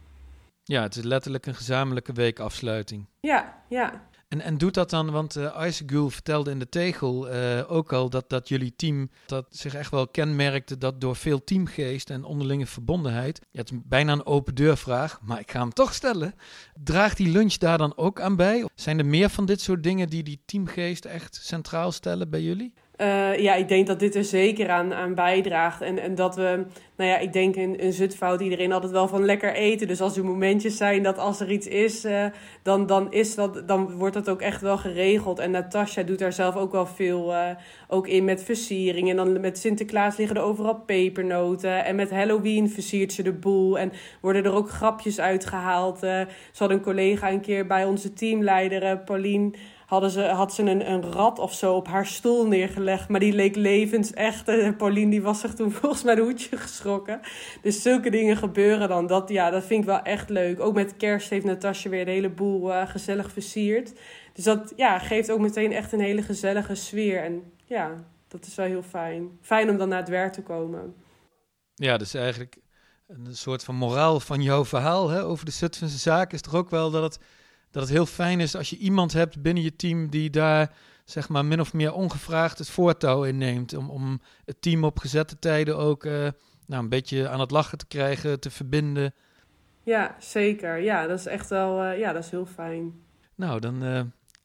Ja, 0.68 0.82
het 0.82 0.96
is 0.96 1.04
letterlijk 1.04 1.46
een 1.46 1.56
gezamenlijke 1.56 2.14
weekafsluiting. 2.14 3.06
Ja, 3.20 3.64
ja. 3.70 4.08
En, 4.28 4.42
en 4.42 4.58
doet 4.58 4.74
dat 4.74 4.90
dan, 4.90 5.12
want 5.12 5.38
uh, 5.38 5.64
Isegul 5.68 6.10
vertelde 6.10 6.52
in 6.52 6.60
de 6.60 6.70
tegel 6.70 7.30
eh, 7.30 7.72
ook 7.72 7.94
al 7.94 8.10
dat, 8.10 8.30
dat 8.30 8.48
jullie 8.48 8.76
team 8.76 9.10
dat 9.26 9.46
zich 9.50 9.74
echt 9.74 9.92
wel 9.92 10.08
kenmerkte 10.08 10.78
dat 10.78 11.02
door 11.02 11.16
veel 11.16 11.44
teamgeest 11.44 12.10
en 12.10 12.24
onderlinge 12.24 12.66
verbondenheid. 12.66 13.42
Ja, 13.52 13.60
het 13.60 13.72
is 13.72 13.78
bijna 13.84 14.12
een 14.12 14.26
open 14.26 14.56
deurvraag, 14.56 15.20
maar 15.22 15.40
ik 15.40 15.52
ga 15.52 15.60
hem 15.60 15.74
toch 15.74 15.94
stellen. 15.94 16.34
Draagt 16.84 17.18
die 17.18 17.32
lunch 17.32 17.54
daar 17.54 17.78
dan 17.78 17.98
ook 17.98 18.22
aan 18.22 18.36
bij? 18.36 18.66
Zijn 18.76 19.00
er 19.00 19.06
meer 19.06 19.30
van 19.30 19.46
dit 19.46 19.62
soort 19.62 19.84
dingen 19.84 20.10
die 20.10 20.24
die 20.24 20.42
teamgeest 20.46 21.06
echt 21.06 21.40
centraal 21.42 21.92
stellen 21.92 22.30
bij 22.30 22.42
jullie? 22.42 22.74
Uh, 23.02 23.38
ja, 23.38 23.56
ik 23.56 23.68
denk 23.68 23.88
dat 23.88 24.00
dit 24.00 24.16
er 24.16 24.24
zeker 24.24 24.70
aan, 24.70 24.94
aan 24.94 25.16
bijdraagt. 25.16 25.82
En, 25.82 26.00
en 26.00 26.16
dat 26.16 26.36
we, 26.36 26.66
nou 26.96 27.10
ja, 27.10 27.18
ik 27.18 27.34
denk 27.34 27.56
in, 27.56 27.80
in 27.80 27.94
Zutphen 27.94 28.28
houdt 28.28 28.42
iedereen 28.42 28.72
altijd 28.72 28.92
wel 28.92 29.08
van 29.08 29.26
lekker 29.26 29.54
eten. 29.54 29.88
Dus 29.88 30.02
als 30.02 30.18
er 30.18 30.26
momentjes 30.26 30.78
zijn 30.78 31.04
dat 31.04 31.18
als 31.18 31.40
er 31.40 31.52
iets 31.52 31.68
is, 31.68 32.06
uh, 32.06 32.26
dan, 32.64 32.86
dan, 32.86 33.12
is 33.12 33.36
dat, 33.36 33.68
dan 33.68 33.92
wordt 33.92 34.14
dat 34.14 34.30
ook 34.30 34.42
echt 34.42 34.62
wel 34.62 34.78
geregeld. 34.78 35.40
En 35.40 35.52
Natasja 35.52 36.04
doet 36.04 36.20
daar 36.20 36.34
zelf 36.34 36.56
ook 36.56 36.72
wel 36.72 36.86
veel 36.86 37.34
uh, 37.34 37.50
ook 37.88 38.08
in 38.08 38.26
met 38.26 38.44
versiering. 38.44 39.10
En 39.10 39.16
dan 39.16 39.40
met 39.40 39.58
Sinterklaas 39.58 40.18
liggen 40.18 40.36
er 40.36 40.44
overal 40.44 40.76
pepernoten. 40.76 41.86
En 41.86 41.96
met 41.96 42.12
Halloween 42.12 42.70
versiert 42.70 43.14
ze 43.14 43.24
de 43.24 43.34
boel. 43.34 43.80
En 43.80 43.92
worden 44.22 44.44
er 44.44 44.54
ook 44.54 44.70
grapjes 44.70 45.20
uitgehaald. 45.20 46.00
Ze 46.00 46.28
had 46.58 46.70
een 46.70 46.82
collega 46.82 47.32
een 47.32 47.42
keer 47.42 47.68
bij 47.68 47.86
onze 47.86 48.14
teamleider, 48.14 48.98
Paulien 48.98 49.56
hadden 49.88 50.12
ze, 50.12 50.22
had 50.22 50.54
ze 50.54 50.62
een, 50.64 50.92
een 50.92 51.12
rat 51.12 51.40
of 51.40 51.54
zo 51.54 51.76
op 51.76 51.88
haar 51.88 52.06
stoel 52.06 52.48
neergelegd. 52.48 53.10
Maar 53.10 53.20
die 53.20 53.34
leek 53.34 53.56
levensecht. 53.56 54.48
En 54.48 54.76
Pauline 54.76 55.12
die 55.12 55.22
was 55.22 55.40
zich 55.40 55.54
toen 55.54 55.72
volgens 55.82 56.04
mij 56.04 56.14
een 56.14 56.24
hoedje 56.24 56.58
geschrokken. 56.58 57.20
Dus 57.62 57.82
zulke 57.82 58.10
dingen 58.10 58.38
gebeuren 58.38 58.88
dan. 58.88 59.08
Dat, 59.08 59.30
ja, 59.30 59.50
dat 59.50 59.66
vind 59.66 59.80
ik 59.80 59.86
wel 59.86 60.02
echt 60.02 60.30
leuk. 60.30 60.60
Ook 60.60 60.74
met 60.74 60.98
kerst 60.98 61.30
heeft 61.30 61.46
Natasja 61.46 61.90
weer 61.90 62.06
de 62.06 62.12
hele 62.12 62.30
boel 62.30 62.70
uh, 62.70 62.90
gezellig 62.90 63.32
versierd. 63.32 63.94
Dus 64.34 64.44
dat 64.44 64.74
ja, 64.76 65.00
geeft 65.00 65.32
ook 65.32 65.40
meteen 65.40 65.72
echt 65.72 65.92
een 65.92 66.00
hele 66.00 66.22
gezellige 66.22 66.76
sfeer. 66.76 67.24
En 67.24 67.52
ja, 67.66 67.94
dat 68.28 68.46
is 68.46 68.56
wel 68.56 68.66
heel 68.66 68.84
fijn. 68.84 69.38
Fijn 69.42 69.70
om 69.70 69.78
dan 69.78 69.90
naar 69.90 70.00
het 70.00 70.10
werk 70.10 70.34
te 70.34 70.44
komen. 70.44 70.96
Ja, 71.76 71.98
dus 71.98 72.14
eigenlijk 72.14 72.58
een 73.08 73.36
soort 73.36 73.64
van 73.64 73.76
moraal 73.76 74.20
van 74.20 74.42
jouw 74.42 74.66
verhaal 74.66 75.10
hè, 75.10 75.24
over 75.24 75.46
de 75.46 75.52
Zutphense 75.52 75.98
zaak 75.98 76.34
is 76.34 76.42
toch 76.42 76.56
ook 76.56 76.70
wel 76.70 76.92
dat 76.92 77.04
het 77.04 77.20
dat 77.72 77.84
het 77.84 77.92
heel 77.92 78.06
fijn 78.06 78.40
is 78.40 78.56
als 78.56 78.70
je 78.70 78.78
iemand 78.78 79.14
hebt 79.14 79.42
binnen 79.42 79.64
je 79.64 79.76
team 79.76 80.10
die 80.10 80.30
daar 80.30 80.76
zeg 81.06 81.30
maar 81.30 81.46
min 81.46 81.60
of 81.60 81.74
meer 81.74 81.94
ongevraagd 81.94 82.58
het 82.58 82.70
voortouw 82.70 83.24
inneemt. 83.24 83.74
Om, 83.74 83.90
om 83.90 84.22
het 84.46 84.62
team 84.62 84.84
op 84.84 85.00
gezette 85.00 85.40
tijden 85.40 85.78
ook 85.78 86.06
uh, 86.06 86.28
nou, 86.66 86.84
een 86.84 86.90
beetje 86.90 87.30
aan 87.30 87.40
het 87.40 87.52
lachen 87.52 87.78
te 87.78 87.88
krijgen, 87.88 88.40
te 88.40 88.50
verbinden. 88.50 89.14
Ja, 89.84 90.16
zeker. 90.20 90.78
Ja, 90.78 91.08
dat 91.08 91.20
is 91.20 91.26
echt 91.26 91.50
wel 91.50 91.84
uh, 91.84 92.00
ja, 92.00 92.14
dat 92.14 92.24
is 92.24 92.30
heel 92.30 92.46
fijn. 92.46 92.94
Nou, 93.36 93.60
dan 93.60 93.84
uh, 93.84 94.02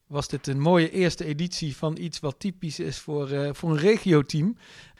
was 0.07 0.27
dit 0.27 0.47
een 0.47 0.59
mooie 0.59 0.91
eerste 0.91 1.25
editie 1.25 1.75
van 1.75 1.97
iets 1.97 2.19
wat 2.19 2.39
typisch 2.39 2.79
is 2.79 2.99
voor, 2.99 3.55
voor 3.55 3.69
een 3.69 3.77
regioteam. 3.77 4.57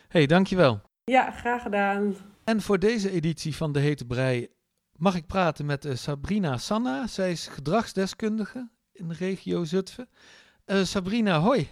hey, 0.07 0.25
dankjewel. 0.25 0.81
Ja, 1.03 1.31
graag 1.31 1.61
gedaan. 1.61 2.15
En 2.43 2.61
voor 2.61 2.79
deze 2.79 3.11
editie 3.11 3.55
van 3.55 3.71
De 3.71 3.79
Hete 3.79 4.05
Brei 4.05 4.47
mag 4.97 5.15
ik 5.15 5.27
praten 5.27 5.65
met 5.65 5.85
uh, 5.85 5.95
Sabrina 5.95 6.57
Sanna. 6.57 7.07
Zij 7.07 7.31
is 7.31 7.47
gedragsdeskundige 7.47 8.69
in 8.91 9.07
de 9.07 9.13
regio 9.13 9.63
Zutphen. 9.63 10.09
Uh, 10.65 10.83
Sabrina, 10.83 11.39
hoi. 11.39 11.69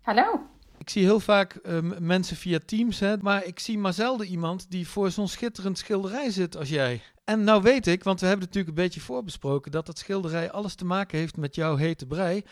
Hallo. 0.00 0.40
Ik 0.78 0.90
zie 0.90 1.02
heel 1.02 1.20
vaak 1.20 1.58
uh, 1.62 1.78
mensen 1.98 2.36
via 2.36 2.58
Teams, 2.66 3.00
hè, 3.00 3.16
maar 3.16 3.44
ik 3.44 3.58
zie 3.58 3.78
maar 3.78 3.92
zelden 3.92 4.26
iemand 4.26 4.70
die 4.70 4.88
voor 4.88 5.10
zo'n 5.10 5.28
schitterend 5.28 5.78
schilderij 5.78 6.30
zit 6.30 6.56
als 6.56 6.68
jij. 6.68 7.02
En 7.24 7.44
nou 7.44 7.62
weet 7.62 7.86
ik, 7.86 8.04
want 8.04 8.20
we 8.20 8.26
hebben 8.26 8.46
het 8.46 8.54
natuurlijk 8.54 8.78
een 8.78 8.84
beetje 8.84 9.00
voorbesproken, 9.00 9.70
dat 9.70 9.86
dat 9.86 9.98
schilderij 9.98 10.50
alles 10.50 10.74
te 10.74 10.84
maken 10.84 11.18
heeft 11.18 11.36
met 11.36 11.54
jouw 11.54 11.76
hete 11.76 12.06
brei. 12.06 12.42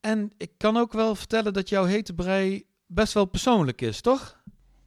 En 0.00 0.32
ik 0.36 0.50
kan 0.56 0.76
ook 0.76 0.92
wel 0.92 1.14
vertellen 1.14 1.52
dat 1.52 1.68
jouw 1.68 1.84
hete 1.84 2.14
brei 2.14 2.66
best 2.86 3.12
wel 3.12 3.24
persoonlijk 3.24 3.80
is, 3.80 4.00
toch? 4.00 4.40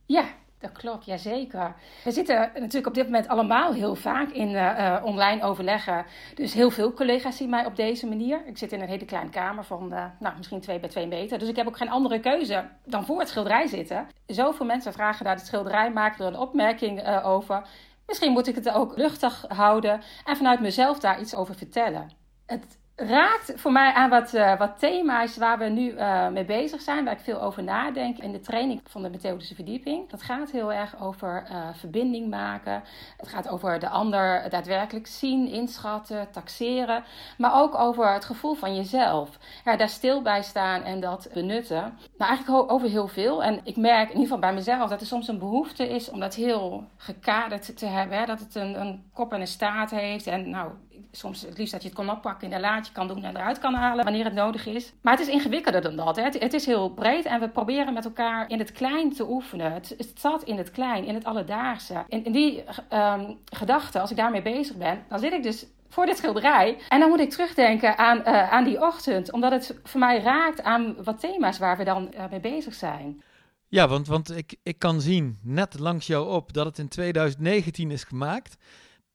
Ja, 0.05 0.29
dat 0.59 0.71
klopt, 0.71 1.05
jazeker. 1.05 1.75
We 2.03 2.11
zitten 2.11 2.51
natuurlijk 2.53 2.87
op 2.87 2.93
dit 2.93 3.05
moment 3.05 3.27
allemaal 3.27 3.73
heel 3.73 3.95
vaak 3.95 4.29
in 4.29 4.49
uh, 4.49 4.77
uh, 4.79 5.01
online 5.03 5.43
overleggen. 5.43 6.05
Dus 6.35 6.53
heel 6.53 6.71
veel 6.71 6.93
collega's 6.93 7.37
zien 7.37 7.49
mij 7.49 7.65
op 7.65 7.75
deze 7.75 8.07
manier. 8.07 8.41
Ik 8.45 8.57
zit 8.57 8.71
in 8.71 8.81
een 8.81 8.87
hele 8.87 9.05
kleine 9.05 9.29
kamer 9.29 9.63
van 9.63 9.93
uh, 9.93 10.05
nou, 10.19 10.37
misschien 10.37 10.61
2 10.61 10.79
bij 10.79 10.89
2 10.89 11.07
meter. 11.07 11.39
Dus 11.39 11.49
ik 11.49 11.55
heb 11.55 11.67
ook 11.67 11.77
geen 11.77 11.89
andere 11.89 12.19
keuze 12.19 12.65
dan 12.85 13.05
voor 13.05 13.19
het 13.19 13.29
schilderij 13.29 13.67
zitten. 13.67 14.07
Zoveel 14.25 14.65
mensen 14.65 14.93
vragen 14.93 15.25
naar 15.25 15.35
het 15.35 15.45
schilderij, 15.45 15.91
maken 15.91 16.25
er 16.25 16.31
een 16.31 16.39
opmerking 16.39 17.21
over. 17.23 17.61
Misschien 18.07 18.31
moet 18.31 18.47
ik 18.47 18.55
het 18.55 18.69
ook 18.69 18.97
luchtig 18.97 19.45
houden 19.47 20.01
en 20.25 20.37
vanuit 20.37 20.59
mezelf 20.59 20.99
daar 20.99 21.19
iets 21.19 21.35
over 21.35 21.55
vertellen. 21.55 22.11
Het 22.45 22.78
raakt 22.99 23.53
voor 23.55 23.71
mij 23.71 23.93
aan 23.93 24.09
wat, 24.09 24.33
uh, 24.33 24.57
wat 24.57 24.79
thema's 24.79 25.37
waar 25.37 25.57
we 25.57 25.65
nu 25.65 25.91
uh, 25.91 26.27
mee 26.27 26.45
bezig 26.45 26.81
zijn, 26.81 27.03
waar 27.03 27.13
ik 27.13 27.19
veel 27.19 27.41
over 27.41 27.63
nadenk 27.63 28.17
in 28.17 28.31
de 28.31 28.39
training 28.39 28.81
van 28.83 29.01
de 29.01 29.09
methodische 29.09 29.55
verdieping. 29.55 30.09
Dat 30.09 30.21
gaat 30.21 30.51
heel 30.51 30.73
erg 30.73 31.01
over 31.01 31.47
uh, 31.51 31.67
verbinding 31.73 32.29
maken. 32.29 32.83
Het 33.17 33.27
gaat 33.27 33.49
over 33.49 33.79
de 33.79 33.89
ander 33.89 34.49
daadwerkelijk 34.49 35.07
zien, 35.07 35.47
inschatten, 35.47 36.31
taxeren. 36.31 37.03
Maar 37.37 37.61
ook 37.61 37.75
over 37.75 38.13
het 38.13 38.25
gevoel 38.25 38.53
van 38.53 38.75
jezelf. 38.75 39.37
Ja, 39.65 39.77
daar 39.77 39.89
stil 39.89 40.21
bij 40.21 40.41
staan 40.41 40.83
en 40.83 40.99
dat 40.99 41.29
benutten. 41.33 41.97
Nou, 42.17 42.29
eigenlijk 42.29 42.71
over 42.71 42.89
heel 42.89 43.07
veel. 43.07 43.43
En 43.43 43.59
ik 43.63 43.75
merk 43.75 44.03
in 44.03 44.07
ieder 44.07 44.21
geval 44.21 44.39
bij 44.39 44.53
mezelf 44.53 44.89
dat 44.89 45.01
er 45.01 45.07
soms 45.07 45.27
een 45.27 45.39
behoefte 45.39 45.89
is 45.89 46.09
om 46.09 46.19
dat 46.19 46.35
heel 46.35 46.83
gekaderd 46.97 47.77
te 47.77 47.85
hebben. 47.85 48.17
Hè? 48.17 48.25
Dat 48.25 48.39
het 48.39 48.55
een, 48.55 48.79
een 48.81 49.03
kop 49.13 49.33
en 49.33 49.41
een 49.41 49.47
staart 49.47 49.91
heeft. 49.91 50.27
En 50.27 50.49
nou, 50.49 50.71
soms 51.11 51.41
het 51.41 51.57
liefst 51.57 51.71
dat 51.71 51.81
je 51.81 51.87
het 51.87 51.97
kan 51.97 52.09
oppakken, 52.09 52.47
in 52.47 52.53
een 52.53 52.61
laadje 52.61 52.91
kan 52.91 53.07
doen 53.07 53.23
en 53.23 53.35
eruit 53.35 53.59
kan 53.59 53.73
halen 53.73 54.03
wanneer 54.03 54.23
het 54.23 54.33
nodig 54.33 54.65
is. 54.65 54.93
Maar 55.01 55.17
het 55.17 55.27
is 55.27 55.33
ingewikkelder 55.33 55.81
dan 55.81 55.95
dat. 55.95 56.15
Hè. 56.15 56.23
Het, 56.23 56.53
is 56.53 56.65
heel 56.65 56.89
breed 56.89 57.25
en 57.25 57.39
we 57.39 57.49
proberen 57.49 57.93
met 57.93 58.05
elkaar 58.05 58.49
in 58.49 58.59
het 58.59 58.71
klein 58.71 59.13
te 59.13 59.29
oefenen. 59.29 59.73
Het, 59.73 59.93
het 59.97 60.11
staat 60.15 60.43
in 60.43 60.57
het 60.57 60.71
klein, 60.71 61.05
in 61.05 61.13
het 61.13 61.23
alledaagse. 61.23 62.03
In, 62.07 62.31
die 62.31 62.63
um, 62.93 63.37
gedachte, 63.45 63.99
als 63.99 64.11
ik 64.11 64.17
daarmee 64.17 64.41
bezig 64.41 64.75
ben, 64.75 65.03
dan 65.09 65.19
zit 65.19 65.33
ik 65.33 65.43
dus 65.43 65.65
voor 65.89 66.05
dit 66.05 66.17
schilderij. 66.17 66.77
En 66.89 66.99
dan 66.99 67.09
moet 67.09 67.19
ik 67.19 67.29
terugdenken 67.29 67.97
aan, 67.97 68.17
uh, 68.17 68.51
aan 68.51 68.63
die 68.63 68.81
ochtend, 68.81 69.31
omdat 69.31 69.51
het 69.51 69.79
voor 69.83 69.99
mij 69.99 70.21
raakt 70.21 70.63
aan 70.63 70.95
wat 71.03 71.19
thema's 71.19 71.59
waar 71.59 71.77
we 71.77 71.83
dan 71.83 72.13
uh, 72.15 72.23
mee 72.29 72.39
bezig 72.39 72.73
zijn. 72.73 73.21
Ja, 73.67 73.87
want, 73.87 74.07
want 74.07 74.37
ik, 74.37 74.55
ik 74.63 74.79
kan 74.79 75.01
zien, 75.01 75.37
net 75.43 75.79
langs 75.79 76.07
jou 76.07 76.29
op, 76.29 76.53
dat 76.53 76.65
het 76.65 76.77
in 76.77 76.87
2019 76.87 77.91
is 77.91 78.03
gemaakt. 78.03 78.57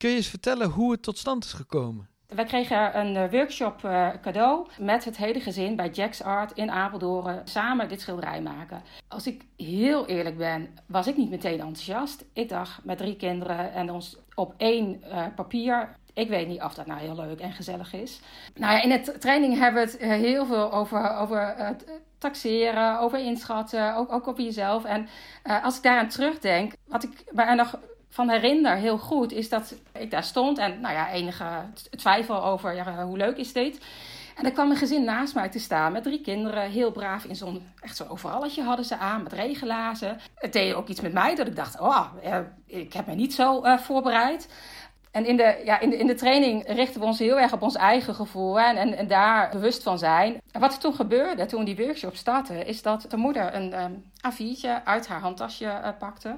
Kun 0.05 0.13
je 0.13 0.19
eens 0.19 0.29
vertellen 0.29 0.71
hoe 0.71 0.93
het 0.93 1.03
tot 1.03 1.19
stand 1.19 1.45
is 1.45 1.53
gekomen? 1.53 2.09
Wij 2.27 2.45
kregen 2.45 2.99
een 2.99 3.31
workshop 3.31 3.83
uh, 3.85 4.09
cadeau 4.23 4.67
met 4.79 5.05
het 5.05 5.17
hele 5.17 5.41
gezin 5.41 5.77
bij 5.77 5.89
Jack's 5.89 6.23
Art 6.23 6.53
in 6.53 6.71
Apeldoorn 6.71 7.41
samen 7.45 7.89
dit 7.89 8.01
schilderij 8.01 8.43
maken. 8.43 8.83
Als 9.09 9.27
ik 9.27 9.45
heel 9.57 10.07
eerlijk 10.07 10.37
ben, 10.37 10.69
was 10.87 11.07
ik 11.07 11.17
niet 11.17 11.31
meteen 11.31 11.61
enthousiast. 11.61 12.25
Ik 12.33 12.49
dacht 12.49 12.85
met 12.85 12.99
drie 12.99 13.17
kinderen 13.17 13.73
en 13.73 13.91
ons 13.91 14.17
op 14.35 14.55
één 14.57 15.03
uh, 15.05 15.27
papier. 15.35 15.97
Ik 16.15 16.29
weet 16.29 16.49
niet 16.49 16.63
of 16.63 16.75
dat 16.75 16.87
nou 16.87 17.01
heel 17.01 17.17
leuk 17.17 17.41
en 17.41 17.53
gezellig 17.53 17.93
is. 17.93 18.21
Nou 18.55 18.73
ja, 18.73 18.83
in 18.83 18.89
de 18.89 19.19
training 19.19 19.59
hebben 19.59 19.85
we 19.85 19.91
het 19.91 20.01
heel 20.01 20.47
veel 20.47 20.73
over, 20.73 21.17
over 21.17 21.77
taxeren, 22.19 22.99
over 23.01 23.19
inschatten, 23.19 23.97
ook, 23.97 24.13
ook 24.13 24.29
over 24.29 24.43
jezelf. 24.43 24.85
En 24.85 25.09
als 25.63 25.77
ik 25.77 25.83
daaraan 25.83 26.09
terugdenk, 26.09 26.73
wat 26.85 27.05
ik 27.05 27.25
mij 27.33 27.55
nog 27.55 27.79
van 28.15 28.29
herinner 28.29 28.77
heel 28.77 28.99
goed, 28.99 29.33
is 29.33 29.49
dat 29.49 29.75
ik 29.93 30.11
daar 30.11 30.25
stond 30.25 30.59
en 30.59 30.81
nou 30.81 30.95
ja, 30.95 31.11
enige 31.11 31.45
twijfel 31.97 32.45
over 32.45 32.75
ja, 32.75 33.05
hoe 33.05 33.17
leuk 33.17 33.37
is 33.37 33.53
dit. 33.53 33.79
En 34.35 34.45
er 34.45 34.53
kwam 34.53 34.71
een 34.71 34.77
gezin 34.77 35.05
naast 35.05 35.35
mij 35.35 35.49
te 35.49 35.59
staan 35.59 35.93
met 35.93 36.03
drie 36.03 36.21
kinderen, 36.21 36.71
heel 36.71 36.91
braaf 36.91 37.25
in 37.25 37.37
zo'n 37.37 37.67
echt 37.81 37.97
zo'n 37.97 38.09
overalletje 38.09 38.63
hadden 38.63 38.85
ze 38.85 38.97
aan 38.97 39.23
met 39.23 39.33
regenlazen. 39.33 40.21
Het 40.35 40.53
deed 40.53 40.75
ook 40.75 40.89
iets 40.89 41.01
met 41.01 41.13
mij 41.13 41.35
dat 41.35 41.47
ik 41.47 41.57
dacht, 41.57 41.81
oh, 41.81 42.07
eh, 42.23 42.39
ik 42.67 42.93
heb 42.93 43.07
me 43.07 43.15
niet 43.15 43.35
zo 43.35 43.65
uh, 43.65 43.79
voorbereid. 43.79 44.49
En 45.11 45.27
in 45.27 45.37
de, 45.37 45.63
ja, 45.65 45.81
in, 45.81 45.91
de, 45.91 45.97
in 45.97 46.07
de 46.07 46.15
training 46.15 46.67
richten 46.67 47.01
we 47.01 47.07
ons 47.07 47.19
heel 47.19 47.41
erg 47.41 47.53
op 47.53 47.63
ons 47.63 47.77
eigen 47.77 48.15
gevoel 48.15 48.61
hè, 48.61 48.73
en, 48.75 48.97
en 48.97 49.07
daar 49.07 49.51
bewust 49.51 49.83
van 49.83 49.99
zijn. 49.99 50.41
En 50.53 50.61
wat 50.61 50.73
er 50.73 50.79
toen 50.79 50.95
gebeurde, 50.95 51.47
toen 51.47 51.65
die 51.65 51.77
workshop 51.77 52.17
startte, 52.17 52.65
is 52.65 52.83
dat 52.83 53.07
de 53.09 53.17
moeder 53.17 53.55
een 53.55 53.83
um, 53.83 54.05
A4'tje 54.33 54.85
uit 54.85 55.07
haar 55.07 55.21
handtasje 55.21 55.65
uh, 55.65 55.89
pakte. 55.99 56.37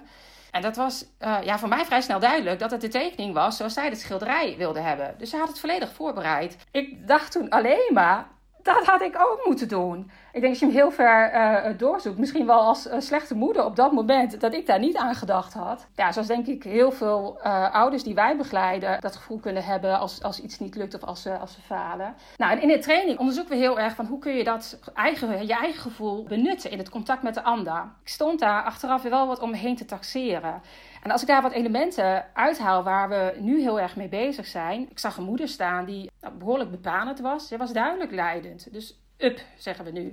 En 0.57 0.63
dat 0.63 0.77
was 0.77 1.05
uh, 1.21 1.37
ja, 1.43 1.59
voor 1.59 1.69
mij 1.69 1.85
vrij 1.85 2.01
snel 2.01 2.19
duidelijk 2.19 2.59
dat 2.59 2.71
het 2.71 2.81
de 2.81 2.89
tekening 2.89 3.35
was 3.35 3.57
zoals 3.57 3.75
zij 3.75 3.89
het 3.89 4.01
schilderij 4.01 4.55
wilde 4.59 4.81
hebben. 4.81 5.15
Dus 5.19 5.31
ze 5.31 5.37
had 5.37 5.49
het 5.49 5.61
volledig 5.61 5.93
voorbereid. 5.93 6.57
Ik 6.71 7.07
dacht 7.07 7.33
toen 7.33 7.49
alleen 7.49 7.91
maar, 7.93 8.27
dat 8.63 8.85
had 8.85 9.01
ik 9.01 9.19
ook 9.19 9.45
moeten 9.45 9.69
doen. 9.69 10.11
Ik 10.37 10.43
denk 10.43 10.55
als 10.55 10.61
je 10.63 10.67
hem 10.67 10.75
heel 10.75 10.91
ver 10.91 11.35
uh, 11.35 11.79
doorzoekt, 11.79 12.19
misschien 12.19 12.47
wel 12.47 12.61
als 12.61 12.87
uh, 12.87 12.95
slechte 12.99 13.35
moeder 13.35 13.65
op 13.65 13.77
dat 13.77 13.93
moment, 13.93 14.41
dat 14.41 14.55
ik 14.55 14.67
daar 14.67 14.79
niet 14.79 14.97
aan 14.97 15.15
gedacht 15.15 15.55
had. 15.55 15.87
Ja, 15.95 16.13
zoals 16.13 16.29
denk 16.29 16.47
ik 16.47 16.63
heel 16.63 16.93
veel 16.93 17.41
ouders 17.73 18.03
die 18.03 18.15
wij 18.15 18.37
begeleiden, 18.37 19.01
dat 19.01 19.17
gevoel 19.17 19.39
kunnen 19.39 19.65
hebben 19.65 19.99
als, 19.99 20.23
als 20.23 20.41
iets 20.41 20.59
niet 20.59 20.77
lukt 20.77 20.95
of 20.95 21.05
als 21.05 21.23
ze, 21.23 21.39
als 21.39 21.53
ze 21.53 21.61
falen. 21.61 22.15
Nou, 22.37 22.53
en 22.53 22.63
in 22.63 22.69
de 22.69 22.79
training 22.79 23.19
onderzoeken 23.19 23.53
we 23.53 23.61
heel 23.61 23.79
erg 23.79 23.95
van 23.95 24.07
hoe 24.07 24.19
kun 24.19 24.33
je 24.33 24.45
dat 24.45 24.79
eigen, 24.95 25.47
je 25.47 25.55
eigen 25.55 25.81
gevoel 25.81 26.25
benutten 26.25 26.71
in 26.71 26.79
het 26.79 26.91
contact 26.91 27.23
met 27.23 27.35
de 27.35 27.43
ander. 27.43 27.85
Ik 28.03 28.09
stond 28.09 28.41
daar 28.41 28.63
achteraf 28.63 29.03
wel 29.03 29.27
wat 29.27 29.41
om 29.41 29.51
me 29.51 29.57
heen 29.57 29.77
te 29.77 29.85
taxeren. 29.85 30.63
En 31.03 31.11
als 31.11 31.23
ik 31.23 31.29
daar 31.29 31.43
wat 31.43 31.53
elementen 31.53 32.25
uithaal 32.35 32.83
waar 32.83 33.09
we 33.09 33.35
nu 33.39 33.61
heel 33.61 33.81
erg 33.81 33.97
mee 33.97 34.09
bezig 34.09 34.47
zijn. 34.47 34.91
Ik 34.91 34.99
zag 34.99 35.17
een 35.17 35.25
moeder 35.25 35.49
staan 35.49 35.85
die 35.85 36.11
behoorlijk 36.39 36.71
bepalend 36.71 37.21
was. 37.21 37.49
Ze 37.49 37.57
was 37.57 37.73
duidelijk 37.73 38.11
leidend. 38.11 38.73
Dus 38.73 39.01
up, 39.19 39.41
zeggen 39.57 39.85
we 39.85 39.91
nu. 39.91 40.13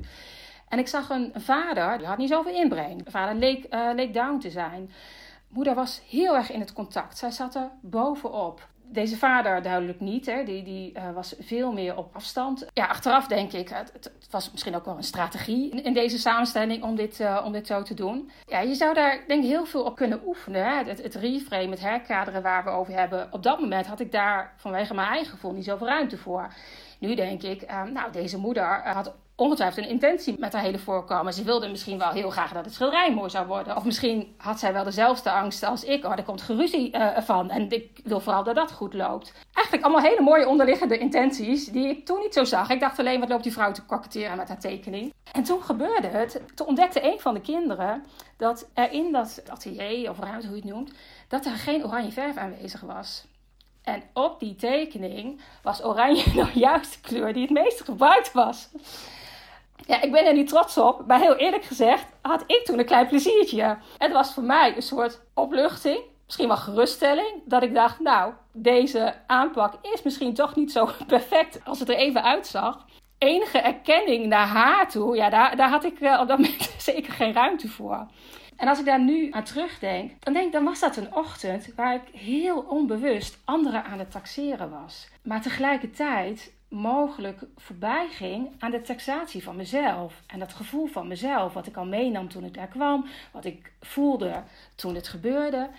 En 0.68 0.80
ik 0.80 0.88
zag 0.88 1.10
een, 1.10 1.32
vader, 1.36 1.98
die 1.98 2.08
had 2.08 2.18
niet 2.18 2.30
zoveel 2.30 2.56
inbreng. 2.56 3.04
De 3.04 3.12
vader 3.12 3.36
leek, 3.36 3.66
uh, 3.74 3.90
leek 3.96 4.14
down 4.14 4.40
te 4.40 4.50
zijn. 4.50 4.92
Moeder 5.48 5.76
was 5.76 6.02
heel 6.10 6.36
erg 6.36 6.52
in 6.52 6.60
het 6.60 6.74
contact. 6.74 7.18
Zij 7.18 7.32
zat 7.32 7.56
er 7.56 7.70
bovenop. 7.82 8.68
Deze 8.94 9.18
vader 9.18 9.62
duidelijk 9.62 10.00
niet. 10.00 10.26
Hè. 10.26 10.44
Die, 10.44 10.64
die 10.64 10.94
uh, 10.98 11.12
was 11.14 11.36
veel 11.40 11.72
meer 11.72 11.98
op 11.98 12.16
afstand. 12.16 12.66
Ja, 12.74 12.86
achteraf 12.86 13.28
denk 13.28 13.52
ik, 13.52 13.70
het, 13.70 13.92
het, 13.94 14.12
was 14.30 14.52
misschien 14.52 14.76
ook 14.76 14.86
wel 14.86 14.98
een 14.98 15.04
strategie 15.04 15.70
in, 15.70 15.84
in 15.84 15.94
deze 15.94 16.20
samenstelling 16.20 16.84
om 16.84 16.96
dit, 16.96 17.20
uh, 17.20 17.42
om 17.46 17.52
dit 17.52 17.68
zo 17.68 17.82
te 17.82 17.94
doen. 17.94 18.32
Ja, 18.48 18.60
je 18.60 18.76
zou 18.76 18.94
daar 18.94 19.24
denk 19.28 19.44
ik 19.44 19.50
heel 19.50 19.66
veel 19.66 19.84
op 19.84 19.96
kunnen 19.96 20.22
oefenen. 20.26 20.66
Hè. 20.66 20.84
Het, 20.84 21.04
het 21.04 21.16
reframe, 21.16 21.70
het 21.70 21.80
herkaderen 21.80 22.42
waar 22.42 22.64
we 22.64 22.70
over 22.70 22.94
hebben. 22.94 23.28
Op 23.32 23.44
dat 23.44 23.60
moment 23.60 23.86
had 23.86 24.00
ik 24.00 24.12
daar 24.12 24.54
vanwege 24.58 24.94
mijn 24.94 25.08
eigen 25.08 25.32
gevoel 25.32 25.52
niet 25.52 25.66
zoveel 25.66 25.88
ruimte 25.88 26.18
voor. 26.18 26.54
Nu 27.00 27.16
denk 27.16 27.44
ik, 27.44 27.62
uh, 27.62 27.84
nou, 27.84 28.12
deze 28.12 28.38
moeder 28.38 28.82
had 28.84 29.14
ongetwijfeld 29.36 29.86
een 29.86 29.92
intentie 29.92 30.36
met 30.40 30.54
haar 30.54 30.62
hele 30.62 30.80
voorkomen. 30.80 31.34
Ze 31.34 31.44
wilde 31.44 31.68
misschien 31.68 31.98
wel 31.98 32.10
heel 32.10 32.30
graag 32.30 32.52
dat 32.52 32.66
het 32.66 32.74
schilderij 32.74 33.14
mooi 33.14 33.30
zou 33.30 33.48
worden. 33.48 33.76
Of 33.76 33.84
misschien 33.84 34.34
had 34.38 34.60
zij 34.60 34.74
wel 34.74 34.84
dezelfde 34.84 35.32
angst 35.32 35.64
als 35.64 35.84
ik. 35.84 36.06
Oh, 36.06 36.12
er 36.12 36.24
komt 36.24 36.42
geruzie 36.42 36.96
uh, 36.96 37.18
van. 37.18 37.50
En 37.50 37.70
ik 37.70 38.00
wil 38.04 38.20
vooral 38.20 38.44
dat 38.44 38.56
dat 38.56 38.72
goed 38.72 38.94
loopt. 38.94 39.34
Eigenlijk 39.54 39.86
allemaal 39.86 40.10
hele 40.10 40.22
mooie 40.22 40.48
onderliggende 40.48 40.98
intenties 40.98 41.66
die 41.66 41.88
ik 41.88 42.06
toen 42.06 42.20
niet 42.20 42.34
zo 42.34 42.44
zag. 42.44 42.70
Ik 42.70 42.80
dacht 42.80 43.00
alleen, 43.00 43.20
wat 43.20 43.30
loopt 43.30 43.44
die 43.44 43.54
vrouw 43.54 43.72
te 43.72 43.86
koketteren 43.86 44.38
met 44.38 44.48
haar 44.48 44.60
tekening. 44.60 45.14
En 45.32 45.44
toen 45.44 45.64
gebeurde 45.64 46.08
het. 46.08 46.42
Toen 46.56 46.68
ontdekte 46.68 47.04
een 47.04 47.20
van 47.20 47.34
de 47.34 47.42
kinderen 47.42 48.04
dat 48.38 48.70
er 48.74 48.92
in 48.92 49.12
dat 49.12 49.44
atelier, 49.48 50.10
of 50.10 50.20
ruimte 50.20 50.48
hoe 50.48 50.56
je 50.56 50.62
het 50.62 50.72
noemt, 50.72 50.92
dat 51.28 51.46
er 51.46 51.52
geen 51.52 51.86
oranje 51.86 52.12
verf 52.12 52.38
aanwezig 52.38 52.82
was. 52.82 53.26
En 53.84 54.04
op 54.14 54.40
die 54.40 54.56
tekening 54.56 55.42
was 55.62 55.84
oranje 55.84 56.24
nou 56.36 56.50
juist 56.54 56.94
de 56.94 57.00
kleur 57.02 57.34
die 57.34 57.42
het 57.42 57.52
meest 57.52 57.82
gebruikt 57.82 58.32
was. 58.32 58.70
Ja, 59.76 60.02
ik 60.02 60.12
ben 60.12 60.26
er 60.26 60.34
niet 60.34 60.48
trots 60.48 60.78
op, 60.78 61.08
maar 61.08 61.20
heel 61.20 61.36
eerlijk 61.36 61.64
gezegd 61.64 62.06
had 62.22 62.44
ik 62.48 62.66
toen 62.66 62.80
een 62.80 62.86
klein 62.86 63.08
pleziertje. 63.08 63.78
Het 63.98 64.12
was 64.12 64.34
voor 64.34 64.44
mij 64.44 64.76
een 64.76 64.82
soort 64.82 65.22
opluchting, 65.34 66.00
misschien 66.26 66.48
wel 66.48 66.58
geruststelling, 66.58 67.42
dat 67.46 67.64
ik 67.64 67.74
dacht, 67.74 68.00
nou, 68.00 68.34
deze 68.54 69.14
aanpak 69.28 69.74
is 69.82 70.04
misschien 70.04 70.34
toch 70.34 70.56
niet 70.56 70.72
zo 70.72 70.90
perfect 71.08 71.60
als 71.64 71.80
het 71.80 71.90
er 71.90 71.96
even 71.96 72.24
uitzag. 72.24 72.86
Enige 73.18 73.58
erkenning 73.58 74.26
naar 74.26 74.48
haar 74.48 74.90
toe, 74.90 75.16
ja, 75.16 75.30
daar, 75.30 75.56
daar 75.56 75.70
had 75.70 75.84
ik 75.84 76.00
uh, 76.00 76.20
op 76.22 76.28
dat 76.28 76.38
moment 76.40 76.76
zeker 76.78 77.14
geen 77.14 77.34
ruimte 77.34 77.68
voor. 77.68 78.08
En 78.58 78.68
als 78.68 78.80
ik 78.80 78.86
daar 78.86 79.02
nu 79.02 79.32
aan 79.32 79.44
terugdenk, 79.44 80.12
dan 80.24 80.34
denk 80.34 80.52
dan 80.52 80.64
was 80.64 80.80
dat 80.80 80.98
een 80.98 81.16
ochtend 81.16 81.76
waar 81.76 81.96
ik 81.96 82.20
heel 82.20 82.60
onbewust 82.60 83.40
anderen 83.46 83.84
aan 83.84 84.00
het 84.00 84.12
taxeren 84.12 84.70
was. 84.70 85.10
Maar 85.24 85.42
tegelijkertijd 85.42 86.54
mogelijk 86.74 87.46
voorbij 87.56 88.08
ging 88.10 88.50
aan 88.60 88.72
de 88.72 88.82
taxatie 88.82 89.44
van 89.44 89.56
mezelf. 89.56 90.22
En 90.28 90.40
dat 90.40 90.54
gevoel 90.54 90.86
van 90.88 91.08
mezelf, 91.08 91.54
wat 91.54 91.68
ik 91.68 91.78
al 91.78 91.86
meenam 91.86 92.30
toen 92.30 92.44
ik 92.44 92.54
daar 92.54 92.68
kwam, 92.68 93.06
wat 93.32 93.46
ik 93.46 93.72
voelde 93.82 94.44
toen 94.76 94.96
het 94.96 95.08
gebeurde. 95.08 95.70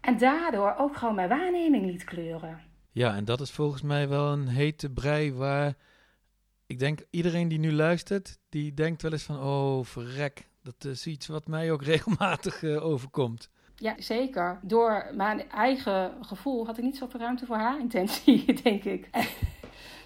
En 0.00 0.18
daardoor 0.18 0.74
ook 0.78 0.96
gewoon 0.96 1.14
mijn 1.14 1.28
waarneming 1.28 1.86
liet 1.86 2.04
kleuren. 2.04 2.60
Ja, 2.92 3.14
en 3.14 3.24
dat 3.24 3.40
is 3.40 3.50
volgens 3.50 3.82
mij 3.82 4.08
wel 4.08 4.32
een 4.32 4.48
hete 4.48 4.90
brei 4.90 5.32
waar 5.32 5.74
ik 6.66 6.78
denk 6.78 7.00
iedereen 7.10 7.48
die 7.48 7.58
nu 7.58 7.72
luistert, 7.72 8.38
die 8.48 8.74
denkt 8.74 9.02
wel 9.02 9.12
eens 9.12 9.22
van, 9.22 9.40
oh 9.40 9.84
verrek, 9.84 10.48
dat 10.62 10.84
is 10.84 11.06
iets 11.06 11.26
wat 11.26 11.46
mij 11.46 11.72
ook 11.72 11.82
regelmatig 11.92 12.62
uh, 12.62 12.84
overkomt. 12.84 13.50
Ja, 13.76 13.94
zeker. 13.98 14.58
Door 14.62 15.10
mijn 15.14 15.50
eigen 15.50 16.12
gevoel 16.20 16.66
had 16.66 16.78
ik 16.78 16.84
niet 16.84 16.96
zoveel 16.96 17.20
ruimte 17.20 17.46
voor 17.46 17.56
haar 17.56 17.80
intentie, 17.80 18.52
denk 18.62 18.84
ik. 18.84 19.08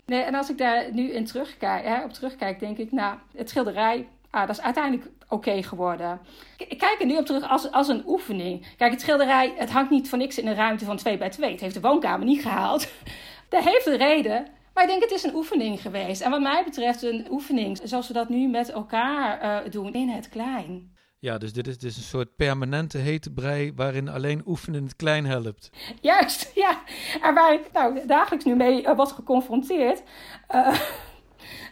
Nee, 0.09 0.23
en 0.23 0.35
als 0.35 0.51
ik 0.51 0.59
daar 0.59 0.93
nu 0.93 1.11
in 1.13 1.25
terugkijk, 1.25 1.85
hè, 1.85 2.05
op 2.05 2.13
terugkijk, 2.13 2.61
denk 2.61 2.79
ik, 2.79 2.93
nou, 2.93 3.19
het 3.37 3.49
schilderij, 3.49 4.09
ah, 4.31 4.47
dat 4.47 4.57
is 4.57 4.63
uiteindelijk 4.63 5.11
oké 5.29 5.63
geworden. 5.63 6.21
Ik 6.57 6.79
kijk 6.79 7.01
er 7.01 7.07
nu 7.07 7.17
op 7.17 7.27
terug 7.27 7.49
als, 7.49 7.73
als 7.73 7.89
een 7.89 8.03
oefening. 8.07 8.67
Kijk, 8.77 8.91
het 8.91 9.01
schilderij, 9.01 9.53
het 9.57 9.71
hangt 9.71 9.91
niet 9.91 10.09
voor 10.09 10.19
niks 10.19 10.39
in 10.39 10.47
een 10.47 10.55
ruimte 10.55 10.85
van 10.85 10.97
2 10.97 11.19
bij 11.19 11.31
2. 11.31 11.51
Het 11.51 11.61
heeft 11.61 11.75
de 11.75 11.81
woonkamer 11.81 12.27
niet 12.27 12.43
gehaald. 12.43 12.93
dat 13.49 13.65
heeft 13.65 13.87
een 13.87 13.97
reden. 13.97 14.47
Maar 14.75 14.83
ik 14.87 14.91
denk 14.91 15.03
het 15.03 15.13
is 15.13 15.23
een 15.23 15.35
oefening 15.35 15.81
geweest. 15.81 16.21
En 16.21 16.31
wat 16.31 16.41
mij 16.41 16.65
betreft 16.65 17.03
een 17.03 17.27
oefening 17.31 17.81
zoals 17.83 18.09
we 18.09 18.15
dat 18.15 18.29
nu 18.29 18.49
met 18.49 18.71
elkaar 18.71 19.43
uh, 19.65 19.71
doen 19.71 19.93
in 19.93 20.09
het 20.09 20.29
klein. 20.29 20.97
Ja, 21.21 21.39
dus 21.39 21.53
dit 21.53 21.67
is, 21.67 21.79
dit 21.79 21.91
is 21.91 21.97
een 21.97 22.03
soort 22.03 22.37
permanente 22.37 22.99
hete 22.99 23.31
brei 23.31 23.73
waarin 23.77 24.09
alleen 24.09 24.43
oefenen 24.47 24.83
het 24.85 24.97
klein 24.97 25.27
helpt. 25.27 25.71
Juist, 26.01 26.51
ja. 26.65 26.83
En 27.23 27.35
waar 27.35 27.53
ik 27.53 27.73
nou, 27.73 28.07
dagelijks 28.07 28.45
nu 28.45 28.55
mee 28.55 28.85
eh, 28.85 28.97
was 28.97 29.13
geconfronteerd. 29.13 30.03
eh, 30.49 30.69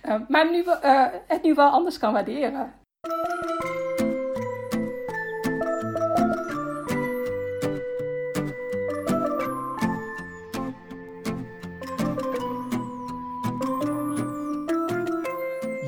eh, 0.02 0.20
maar 0.28 0.50
nu, 0.50 0.64
het 1.26 1.42
nu 1.42 1.54
wel 1.54 1.70
anders 1.70 1.98
kan 1.98 2.12
waarderen. 2.12 2.74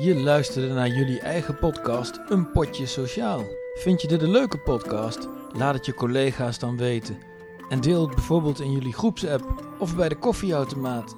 Je 0.09 0.15
luisterde 0.15 0.73
naar 0.73 0.87
jullie 0.87 1.19
eigen 1.19 1.57
podcast 1.57 2.19
Een 2.27 2.51
Potje 2.51 2.85
Sociaal. 2.85 3.43
Vind 3.73 4.01
je 4.01 4.07
dit 4.07 4.21
een 4.21 4.31
leuke 4.31 4.57
podcast? 4.57 5.27
Laat 5.53 5.73
het 5.73 5.85
je 5.85 5.93
collega's 5.93 6.59
dan 6.59 6.77
weten. 6.77 7.17
En 7.69 7.81
deel 7.81 8.01
het 8.01 8.15
bijvoorbeeld 8.15 8.59
in 8.59 8.71
jullie 8.71 8.93
groepsapp 8.93 9.63
of 9.79 9.95
bij 9.95 10.09
de 10.09 10.15
koffieautomaat. 10.15 11.15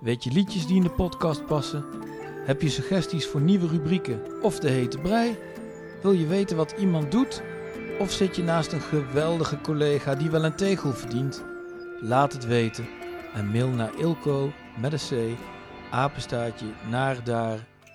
Weet 0.00 0.24
je 0.24 0.30
liedjes 0.30 0.66
die 0.66 0.76
in 0.76 0.82
de 0.82 0.90
podcast 0.90 1.46
passen? 1.46 1.84
Heb 2.44 2.62
je 2.62 2.68
suggesties 2.68 3.26
voor 3.26 3.40
nieuwe 3.40 3.66
rubrieken 3.66 4.22
of 4.42 4.58
de 4.58 4.70
hete 4.70 4.98
brei? 4.98 5.36
Wil 6.02 6.12
je 6.12 6.26
weten 6.26 6.56
wat 6.56 6.74
iemand 6.78 7.12
doet? 7.12 7.42
Of 7.98 8.12
zit 8.12 8.36
je 8.36 8.42
naast 8.42 8.72
een 8.72 8.80
geweldige 8.80 9.60
collega 9.60 10.14
die 10.14 10.30
wel 10.30 10.44
een 10.44 10.56
tegel 10.56 10.92
verdient? 10.92 11.44
Laat 12.00 12.32
het 12.32 12.46
weten 12.46 12.88
en 13.34 13.50
mail 13.50 13.68
naar 13.68 13.98
ilko 13.98 14.52
met 14.80 14.92
een 14.92 15.34
c 15.34 15.38
apenstaartje 15.90 16.66
naar 16.90 17.24
daar.nl. 17.24 17.73